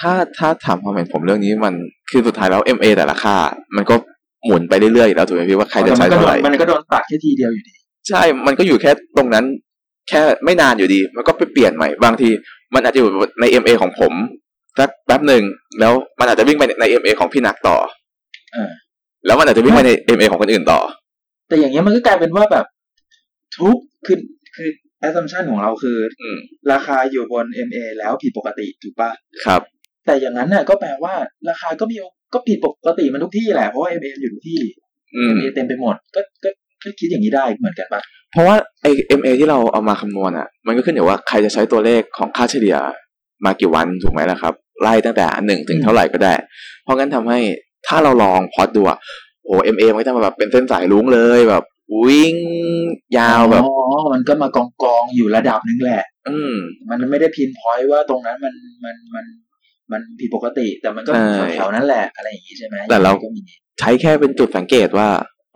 [0.00, 1.74] ถ้าถ้าถามความเห็นผมเรื่องนี้มัน
[2.10, 3.36] คือสุดท้ายแล้ว MA แต่ละค่า
[3.76, 3.94] มันก็
[4.46, 7.74] หมุนไปเรื่อยๆอยู่แล้วถูกไหมพี่ว่าใครจะใช้แต่มันก็เท่าโดไหร่นมันก็โดนตัดแค่ทีเดียวอยู่ดี
[8.08, 9.44] ใช่มันก็อยู่แค่ตรงนั้น
[10.08, 12.28] แค่ไม่นานอยู่ดี มันก็ไปเปลี่ยนใหม่บางที
[12.74, 14.12] มันอาจจะอยู่ใน MA ของผม
[14.78, 15.42] สักแป๊บหนึ่ง
[15.80, 17.76] แล้วมันอาจจะวิ่งไปใน MA ของพี่นักต่อ
[18.52, 18.70] เออ
[19.26, 20.80] แล้วมันอาจจะวิ่งไปใน MA ของคนอื่นต่อ
[21.48, 22.66] แต่อย่างเงี้ยมันก็กลายเป็นว่าแบบ
[23.58, 24.18] ทุกคือ
[24.56, 24.68] คือ
[25.06, 26.38] assumption ของเราคืออืม
[26.72, 29.10] ราคาอยู่บน MA แล้วผิดปกติถูกปะ
[29.44, 29.62] ครับ
[30.06, 31.14] แต่อย่างนั้นน่ะก็แปลว่า
[31.48, 31.96] ราคาก็มี
[32.34, 34.60] ก็ผิดปกติมันทุกที่แหละเพราะว่า MA อยู่ทุกที่
[35.16, 36.50] อืม MA เต็มไปหมด ก็ก็
[36.82, 38.86] ก็คิดอย่างนี้ได้เหมือนกันปะเพราะว่าไอ
[39.20, 42.76] MA ที่เราเอามาคำนวณอะ มันก็ขึ้นอยู่ว่าใครจะใช้ตัวเลขของค่าเฉลี่ย
[43.44, 46.34] มากี่วันถูกไหมล่ะครับ ไล่ตั้งแต่หนึ่งถึงเท่าไหร่ก็ได้
[46.84, 47.40] เพราะงั้นทำให้
[47.86, 48.98] ถ้าเราลองพอดดูอะ
[49.44, 51.64] โอ้ MA มันก็จะมาแบบเป็นเส้นสายลุ้งเลยแบบ
[52.06, 52.36] วิ่ง
[53.18, 56.54] ยาวแบบอ๋อมันก็มากองกองๆอยู่ระดับนึงแหละ อืม
[56.88, 59.24] มันไม่ได้ pinpoint ว่าตรงนั้นมันมันมัน
[59.92, 63.40] มันผิดปกติ แต่มันก็ใช่แถวๆนั้นแหละอะไรอย่างนี้ใช่ไหมแต่เราก็มี
[63.80, 65.08] ใช้แค่เป็นจุดสังเกตว่า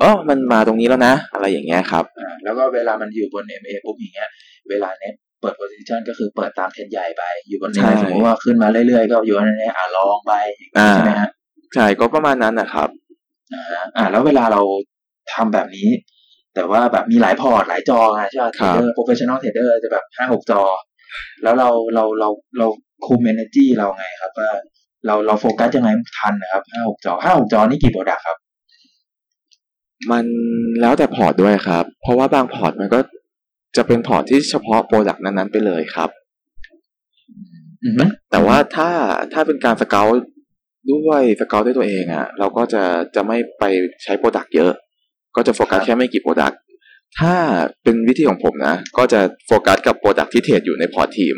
[0.02, 4.28] อ๋อมันมาตรงนี้แล้วนะ อะไรอย่างเงี้ยครับอ่าแล้วก็เวลามันอยู่บน MA ปุ๊บอย่างเงี้ย
[4.70, 10.32] เวลาเน็ตเปิด position ก็คือเปิดตามเทรนด์ใหญ่ไปอยู่บนใช่เน็ตสมมติว่าขึ้นมาเรื่อยๆก็อยู่ในนี้อ่าลองไป
[10.78, 11.30] อ่าใช่ไหมฮะ
[11.74, 12.88] ใช่ก็ประมาณนั้นนะครับ
[13.54, 13.64] อ่า
[13.96, 14.60] อ่าแล้วเวลาเรา
[15.34, 15.88] ทำแบบนี้
[16.54, 20.62] แต่ว่าแบบมีหลายพอร์ตหลายจอไงใช่ไหมครับเทรดเดอร์ professional trader จะแบบห้าหกจอ
[21.42, 22.66] แล้วเราเราเราเรา
[23.06, 24.50] คุม energy เราไงครับว่า
[25.06, 28.38] เราเราโฟกัสยังไงทันนะครับห้าหกจอห้าหกจอนี่กี่ product ครับ
[30.10, 30.24] มัน
[30.80, 33.00] แล้วแต่พอร์ตด้วยครับ เพราะว่าบางพอร์ตมันก็
[33.76, 36.10] จะเป็นพอร์ตที่เฉพาะ product นั้นๆไปเลยครับ
[37.84, 38.90] อือฮึแต่ว่าถ้า
[39.32, 40.06] ถ้าเป็นการสเกล
[40.92, 42.82] ด้วยสเกลด้วยตัวเองอะ่ะ เราก็จะ
[43.14, 43.64] จะไม่ไป
[44.04, 44.72] ใช้ product เยอะ
[45.36, 46.61] ก็จะโฟกัสแค่ไม่กี่ product
[47.18, 47.34] ถ้า
[47.82, 51.36] เป็นวิธีของผมนะ ก็จะโฟกัสกับ product ที่เทรดอยู่ในพอร์ตทีม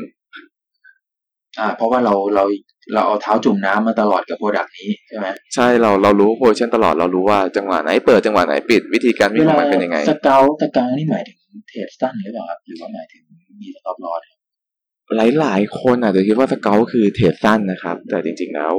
[1.59, 2.45] อ่าเพราะว่าเราเรา
[2.93, 13.23] เราเอาเท้าจุ่มน้ำมาตลอดกับ product นี้ใช่ไหมใช่เราเรารู้ position ตลอดเรารู้ว่าจังหวะไหนเปิดจังหวะไหนปิดวิธีการวิ่งของมันเป็นยังไง scale scale นี่หมายถึงเทรดสั้นหรือเปล่าครับหรือว่าหมายถึง
[13.61, 14.21] มี stop loss
[15.17, 18.75] หลายหลายๆคนอาจจะคิดว่าสเกลคือเทรดสั้นนะครับ แต่จริง ๆแล้ว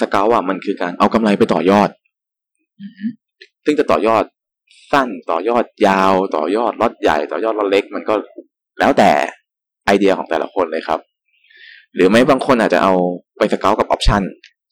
[0.00, 1.90] สเกลอะมันคือการเอากำไรไปต่อยอด
[2.80, 3.06] อือฮึ
[3.64, 4.24] ซึ่งจะต่อยอด
[4.92, 8.14] สั้นต่อยอดยาว ต่อยอดล็อตใหญ่ ต่อยอดล็อตเล็ก มันก็
[8.80, 9.10] แล้วแต่
[9.86, 11.00] ไอเดียของแต่ละคนเลยครับ
[11.94, 12.94] หรือไม่บางคนอาจจะเอา
[13.38, 14.22] ไปสเกลกับ option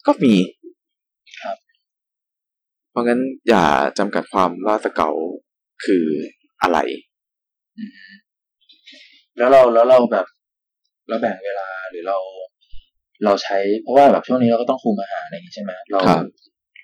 [0.07, 0.35] ก็มี
[1.41, 1.57] ครับ
[2.91, 3.65] เพราะงั้นอย่า
[3.99, 5.13] จำกัดความว่าสเกล
[5.85, 6.05] คือ
[6.61, 6.77] อะไร
[9.37, 10.25] แล้วเราแล้วเราแบบ
[11.07, 12.17] เราแบ่งเวลาหรือเรา
[13.25, 16.25] เราใช้เพราะว่าแบบช่วงนี้เราก็ต้องคุมอาหารอะไรอย่างงี้ใช่ไหมเราครับ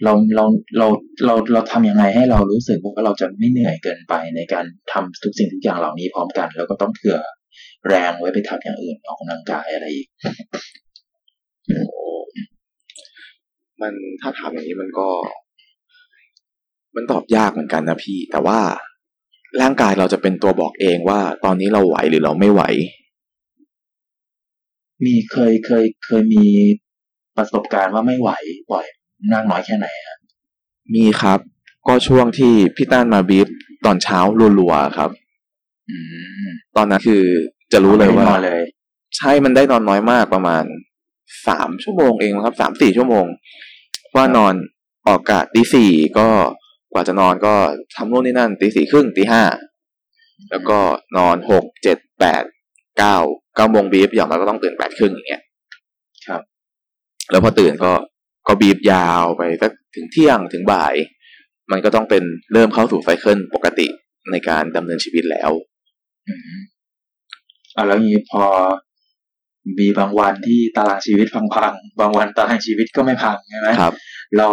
[0.03, 0.45] เราเรา
[0.77, 0.87] เรา
[1.25, 7.17] เราเราทำยังไงให้เรารู้สึกว่าเราจะไม่เหนื่อยเกินไปในการทำทุกสิ่งทุกอย่างเหล่านี้พร้อมกัน แล้วก็ต้องเผื่อ
[7.87, 10.07] แรงไว้ไปทำอย่างอื่นออกกำลังกายอะไรอีก
[11.67, 12.07] โอ้
[13.81, 15.09] มันถ้าถามอย่างนี้มันก็
[16.95, 18.59] มันตอบยากเหมือนกันนะพี่ แต่ว่า
[19.61, 22.63] ร่างกายเราจะเป็นตัวบอกเองว่า ตอนนี้เราไหวหรือเราไม่ไหว
[25.05, 26.45] มีเคยเคยเคยมี
[27.37, 28.29] ประสบการณ์ว่าไม่ไหว
[28.71, 28.85] บ่อย
[29.33, 30.17] นากน้อยแค่ไหนฮะ
[30.95, 31.39] มีครับ
[31.87, 33.47] ก็ช่วงที่พี่ต้านมาบีบ
[33.85, 34.19] ตอนเช้า
[34.59, 35.11] รัวๆครับ
[35.89, 35.97] อื
[36.45, 37.23] มตอนนั้นคือ
[37.71, 38.61] จะรู้เลยว่าไม่ได้นอนเลย
[39.17, 40.63] ใช่มันได้นอนน้อยมากประมาณ
[41.47, 43.25] สามชั่วโมงเองมั้งครับสามสี่ชั่วโมง
[44.15, 44.53] ว่านอน
[45.07, 46.27] ออกกะตีสี่ก็
[46.93, 47.53] กว่าจะนอนก็
[47.95, 49.43] ทำโน่นนี่นั่นตีสี่ครึ่งตีห้า
[50.51, 50.79] แล้วก็
[51.17, 52.43] นอนหกเจ็ดแปด
[52.97, 53.17] เก้า
[53.55, 55.43] เก้าโมงบีบอย่างน้อยก็ต้องตื่นแปดครึ่งอย่างเงี้ย
[56.27, 56.41] ครับ
[57.31, 57.91] แล้วพอตื่นก็
[58.47, 60.93] ก็บีบยาวไปสักถึงเที่ยงถึงบ่าย
[61.71, 63.87] มันก็ต้องเป็นเริ่มเข้าสู่ไซเคิลปกติ
[64.31, 65.51] ในการดำเนินชีวิตแล้ว
[67.79, 68.43] อืมอ่าแล้วนี้พอ
[69.79, 73.93] มีบางวันที่ตารางชีวิตพังๆ บางวันตารางชีวิตก็ไม่พังใช่ไหมครับ
[74.37, 74.47] เรา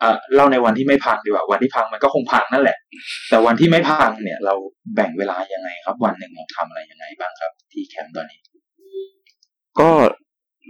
[0.00, 2.76] เอ่อเล่าในวันที่ไม่พังดีกว่า วันที่พังมันก็คงพังนั่นแหละ
[3.28, 4.54] แต่วันที่ไม่พังเนี่ย เรา
[4.94, 8.40] แบ่งเวลายังไงครับ วันหนึ่งเราทำอะไรยังไงบ้างครับ ที่แคมป์ตอนนี้
[9.80, 9.90] ก็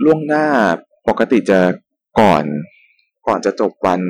[0.04, 0.46] ล่วงหน้า
[1.08, 1.60] ปกติจะ
[2.20, 2.44] ก่อน
[3.26, 4.00] ก่อนจะจบวัน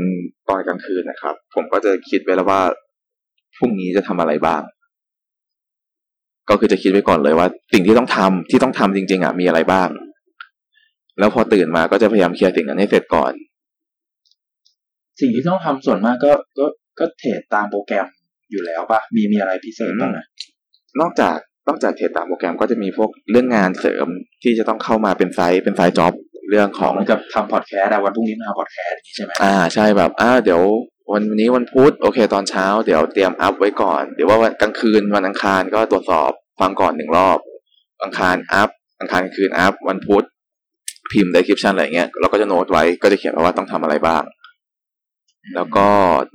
[0.49, 2.61] ตอนกลางคืนนะครับ ผมก็จะคิดไว้แล้วว่า
[3.57, 4.63] พรุ่งนี้จะทำอะไรบ้าง
[6.49, 9.89] ก็คือจะคิดไว้ก่อนเลยว่า สิ่งที่ต้องทำที่ต้องทำจริง ๆอะมีอะไรบ้าง
[11.19, 13.33] แล้วพอตื่นมาก็จะพยายามเคลียร์สิ่งนั้นให้เสร็จก่อน
[15.21, 16.67] สิ่งที่ต้องทำส่วนมากก็ก็
[16.99, 18.07] ก็เทรดตามโปรแกรม
[18.51, 20.27] อยู่แล้วปะมีมีอะไรพิเศษบ้างนะ
[21.01, 21.37] นอกจาก
[21.69, 24.07] นอกจากเทรดตามโปรแกรมก็จะมีพวกเรื่องงานเสริม
[24.43, 26.13] ที่จะต้องเข้ามาเป็น side เป็น side job
[26.51, 30.63] เรื่องของเหมือนกับทำพอดแคสต์อะวันพรุ่งนี้มาพอดแคสต์อย่างนี้ใช่ไหมอ่าใช่แบบอ่าเดี๋ยว
[31.13, 37.39] วันนี้วันพุธโอเค ตอนเช้า เดี๋ยวเตรียมอัพไว้ก่อน เดี๋ยวว่าวันกลางคืนวันอังคารก็ตรวจสอบฟังก่อนหนึ่งรอบ
[38.03, 38.69] อังคารอัพ
[39.01, 40.25] อังคารกลางคืนอัพวันพุธ
[41.13, 44.23] พิมพ์ description อะไรเงี้ยเราก็จะโน้ตไว้ก็จะเขียนไว้ว่าต้องทำอะไรบ้าง
[45.55, 45.87] แล้วก็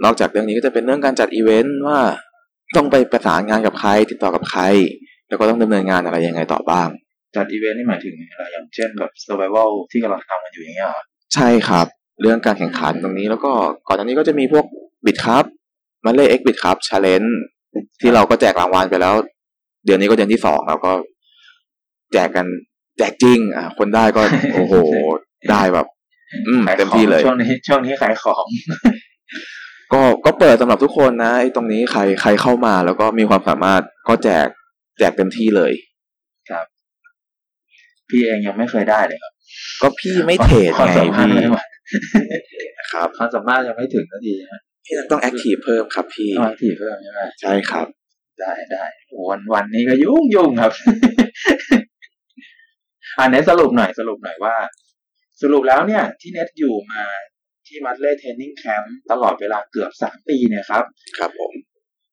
[0.03, 1.99] นอกจากเรื่องนี้ก็จะเป็นเรื่องการจัดอีเวนต์ว่า
[2.75, 4.61] ต้องไปประสานงานกับใคร ติดต่อกับใคร
[5.27, 6.87] แล้วก็ต้องดำเนินงานอะไรยังไงต่อบ้าง
[7.35, 11.01] จัดอีเวนต์นี่หมายถึงอะไรอย่างเช่นแบบ survival ที่กำลังทำกันอยู่อย่างเงี้ยเหรอ
[11.33, 11.87] ใช่ครับ
[12.21, 13.51] เรื่องการแข่งขันตรงนี้ แล้วก็
[13.87, 14.65] ก่อนหน้านี้ก็จะมีพวก
[15.05, 15.45] Bitkub
[16.05, 17.37] มัดเล่ X Bitkub challenge
[18.01, 19.13] ที่เราก็แจกรางวัลไปแล้ว
[19.85, 20.91] เดือนนี้ก็เดือนที่สองแล้วก็
[22.13, 22.45] แจกกัน
[22.97, 24.21] แจกจริง อะ คนได้ก็
[24.53, 24.73] โอ้โห
[25.51, 25.87] ได้แบบ
[26.47, 28.45] อืมขายเต็มของที่เลยช่วงนี้ช่วงนี้ขายของ
[29.93, 34.47] ก็ก็เปิดสำหรับทุกคนนะไอ้ตรงนี้ใครใครเข้ามา แล้วก็มีความสามารถก็แจก
[34.99, 35.71] แจกเต็มที่เลย
[38.09, 39.33] พี่เองยังไม่เคยได้เลยครับ
[39.81, 41.59] ก็พี่ไม่เทรดความไงสามารถพี่ไม่ไหว
[42.91, 47.87] ครับความสามารถยังไม่ถึงนาทีนะพี่ต้อง active เพิ่มครับพี่ต้อง active เพิ่มใช่ไหมใช่ครับ
[48.39, 48.85] ได้ได้
[49.29, 50.73] วันวันนี้ก็ยุ่งยุ่งครับ
[53.19, 54.55] อันนี้สรุปหน่อยสรุปหน่อยว่า
[55.41, 57.03] สรุปแล้วเนี่ย ที่เน็ตอยู่มา
[57.67, 60.83] ที่มัดเล่ training camp ตลอดเวลาเกือบสามปีเนี่ยครับ
[61.17, 61.53] ครับผม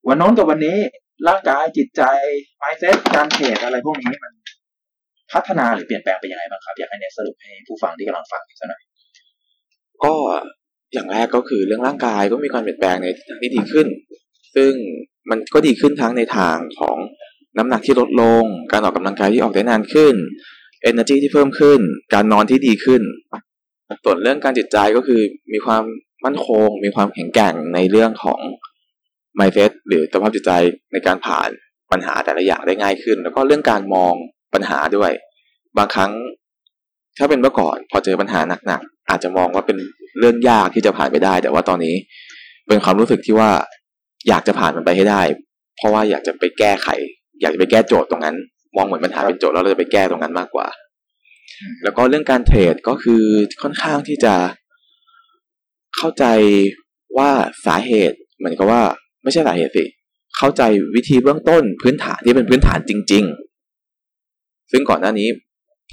[0.09, 0.79] วันน้นกับวันนี้
[1.29, 2.03] ร่างกายจิตใจ
[2.59, 4.33] ไมเซ็ตการเทรดอะไรพวกนี้มัน
[5.33, 8.83] พัฒนาหรือเปลี่ยนแปลงไปยังไงบ้างครับ อยากให้เนทสรุปให้ผู้ฟังที่กำลังฟังอยู่สักหน่อย
[10.05, 10.15] ก็
[10.93, 13.87] อย่างแรกก็คือเรื่องร่างกายก็มีการเปลี่ยนแปลงในทางที่ดีขึ้น
[14.55, 14.73] ซึ่ง
[15.31, 16.97] มันก็ดีขึ้นทั้งในทางของ
[17.59, 20.15] น้ำหนักที่ลดลง การออกกำลังกายที่ออกได้นานขึ้น
[20.91, 21.81] energy ที่เพิ่มขึ้น
[22.15, 23.03] การนอนที่ดีขึ้น
[24.05, 25.21] ส่วนเรื่องการจิตใจก็คือ
[25.53, 25.83] มีความ
[26.25, 28.41] มั่นคง มีความแข็งแกร่งในเรื่องของ
[29.39, 30.53] mindset หรือสภาพจิตใจ
[30.93, 31.49] ในการผ่าน
[31.93, 34.15] ปัญหาแต่ละอย่างได้ง่ายขึ้น แล้วก็เรื่องการมอง
[34.55, 35.13] ปัญหาด้วย
[35.79, 36.13] บางครั้ง
[37.19, 39.79] ถ้าเป็นเมื่อก่อนพอเจอปัญหาหนักๆอาจจะมองว่าเป็น
[40.19, 41.95] เรื่องยากที่จะผ่านไปได้ แต่ว่าตอนนี้
[42.69, 43.51] เป็นความรู้สึกที่ว่า
[44.29, 45.23] อยากจะผ่านมันไปให้ได้
[45.77, 46.89] เพราะว่าอยากจะไปแก้ไข
[47.41, 48.37] อยากจะไปแก้โจทย์ตรงนั้น
[48.77, 50.67] มองเหมือนปัญหาเป็นโจทย์แล้วเราจะไปแก้ตรงนั้นมากกว่า
[51.83, 53.23] แล้วก็เรื่องการเทรดก็คือ
[53.63, 54.35] ค่อนข้างที่จะ
[55.97, 56.25] เข้าใจ
[57.19, 57.31] ว่า
[57.67, 58.83] สาเหตุเหมือนกับว่า
[59.23, 59.85] ไม่ใช่สาเหตุสิ
[60.37, 60.63] เข้าใจ
[60.95, 63.25] วิธีเบื้องต้นพื้นฐานที่เป็นพื้นฐานจริง
[64.03, 65.29] ๆ ซึ่งก่อนหน้านี้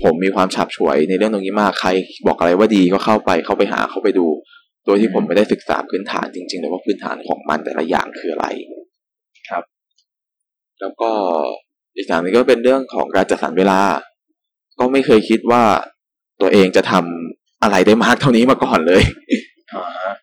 [0.04, 1.90] ผมมีความฉับฉวยในเรื่องตรงนี้มากใคร
[2.28, 4.28] บอกอะไรว่าดีก็เข้าไปเข้าไปหาเข้าไปดู
[4.86, 8.48] โดยที่ผมไม่ได้ศึกษาพื้นฐานจริงๆเลยว่าพื้นฐานของมันแต่ละอย่างคืออะไร
[9.50, 9.64] ครับ
[10.82, 11.12] แล้วก็
[11.96, 13.80] อีกอย่างหนึงก็เป็นเรื่องของการจัดสรรเวลา
[14.80, 15.64] ก็ไม่เคยคิดว่า
[16.42, 19.04] ตัวเองจะทำอะไรได้มากเท่านี้มาก่อนเลย
[19.74, 20.14] อ่าฮะ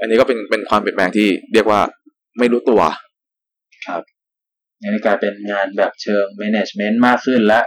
[0.00, 1.80] อันนี้ก็เป็นเป็นความเปลี่ยนแปลงที่เรียกว่า
[2.38, 2.82] ไม่รู้ตัว
[4.80, 7.64] นี่กลายเป็นงานแบบเชิง management มากขึ้นแล้ว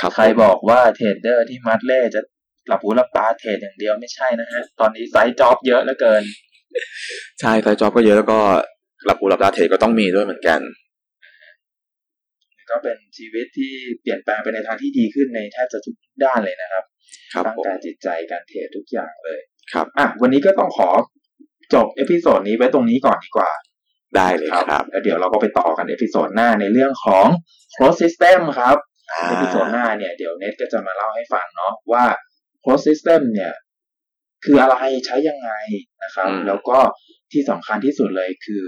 [0.00, 2.20] ครับใครบอกว่าเทรดเดอร์ที่มัดเล่จะ
[2.68, 6.22] หลับหูหลับตาเทรดอย่างเดียวไม่ใช่นะฮะ ตอนนี้ไซต์จ็อบเยอะเหลือเกิน
[7.40, 8.38] ใช่ไซต์จ็อบก็เยอะแล้วก็
[9.06, 10.60] หลับหูหลับตาเทรดก็ต้องมีด้วยเหมือนกัน
[12.70, 16.84] ก็เป็นชีวิตที่เปลี่ยนแปลงไปในทางที่ดีขึ้นในแทบจะทุกด้านเลยนะครับ
[17.32, 19.40] ครับร่างผมกายจิตใจการเทรดทุกอย่างเลย
[19.72, 20.88] ครับอะวันนี้ก็ต้องขอ
[21.74, 23.50] จบ episode นี้ไว้ตรงนี้ก่อนดีกว่า
[24.16, 27.26] ได้เลยครับ แล้วเดี๋ยวเราก็ไปต่อกัน episode หน้าในเรื่องของ
[27.76, 28.93] closed system ครับอ่า
[29.28, 32.04] episode หน้าเนี่ยเดี๋ยวเน็ตก็จะมาเล่าให้ฟังเนาะว่า
[32.64, 33.52] closed system เนี่ย
[34.44, 35.50] คืออะไรใช้ยังไง
[36.04, 36.78] นะครับอืมแล้วก็
[37.32, 38.62] ที่สำคัญที่สุดเลยคือ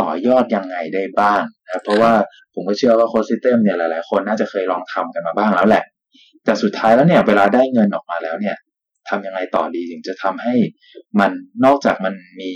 [0.00, 2.12] ต่อยอดยังไงได้บ้างนะครับเพราะว่า
[2.54, 5.84] ผมก็เชื่อว่า closed system เนี่ยหลาย ๆ คนน่าจะเคยลองทำกันมาบ้างแล้วแหละ
[6.44, 8.56] แต่สุดท้ายแล้วเนี่ย เวลาได้เงินออกมาแล้วเนี่ย
[9.08, 10.54] ทำยังไงต่อดีถึงจะทำให้
[11.20, 11.30] มัน
[11.64, 12.52] นอกจากมันมี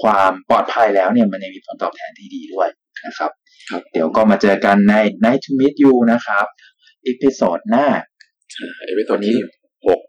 [0.00, 2.68] ความปลอดภัยแล้วเนี่ย มันยังมีผลตอบแทนที่ดีด้วย
[3.06, 3.30] นะครับ
[3.70, 6.46] ครับ เดี๋ยวก็มาเจอกันใน Night to Meet You นะครับ
[7.06, 7.86] episode หน้า
[8.86, 9.36] episode ที่
[9.86, 10.00] หก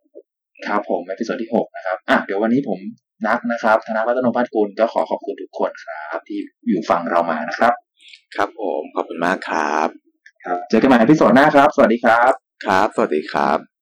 [0.67, 2.79] ครับผม episode ที่หกนะครับอะเดี๋ยววันนี้ผม
[3.27, 7.73] นักนะครับธนวัฒนพัฒน์กุลก็ขอขอบคุณทุกคนครับ ที่อยู่ฟังเรามานะครับ
[8.35, 9.87] ครับผมขอบคุณมากครับ
[10.43, 12.31] ครับ เจอกันใหม่ episode หน้าครับ สวัสดีครับ
[12.65, 13.74] ครับ สวัสดีครับ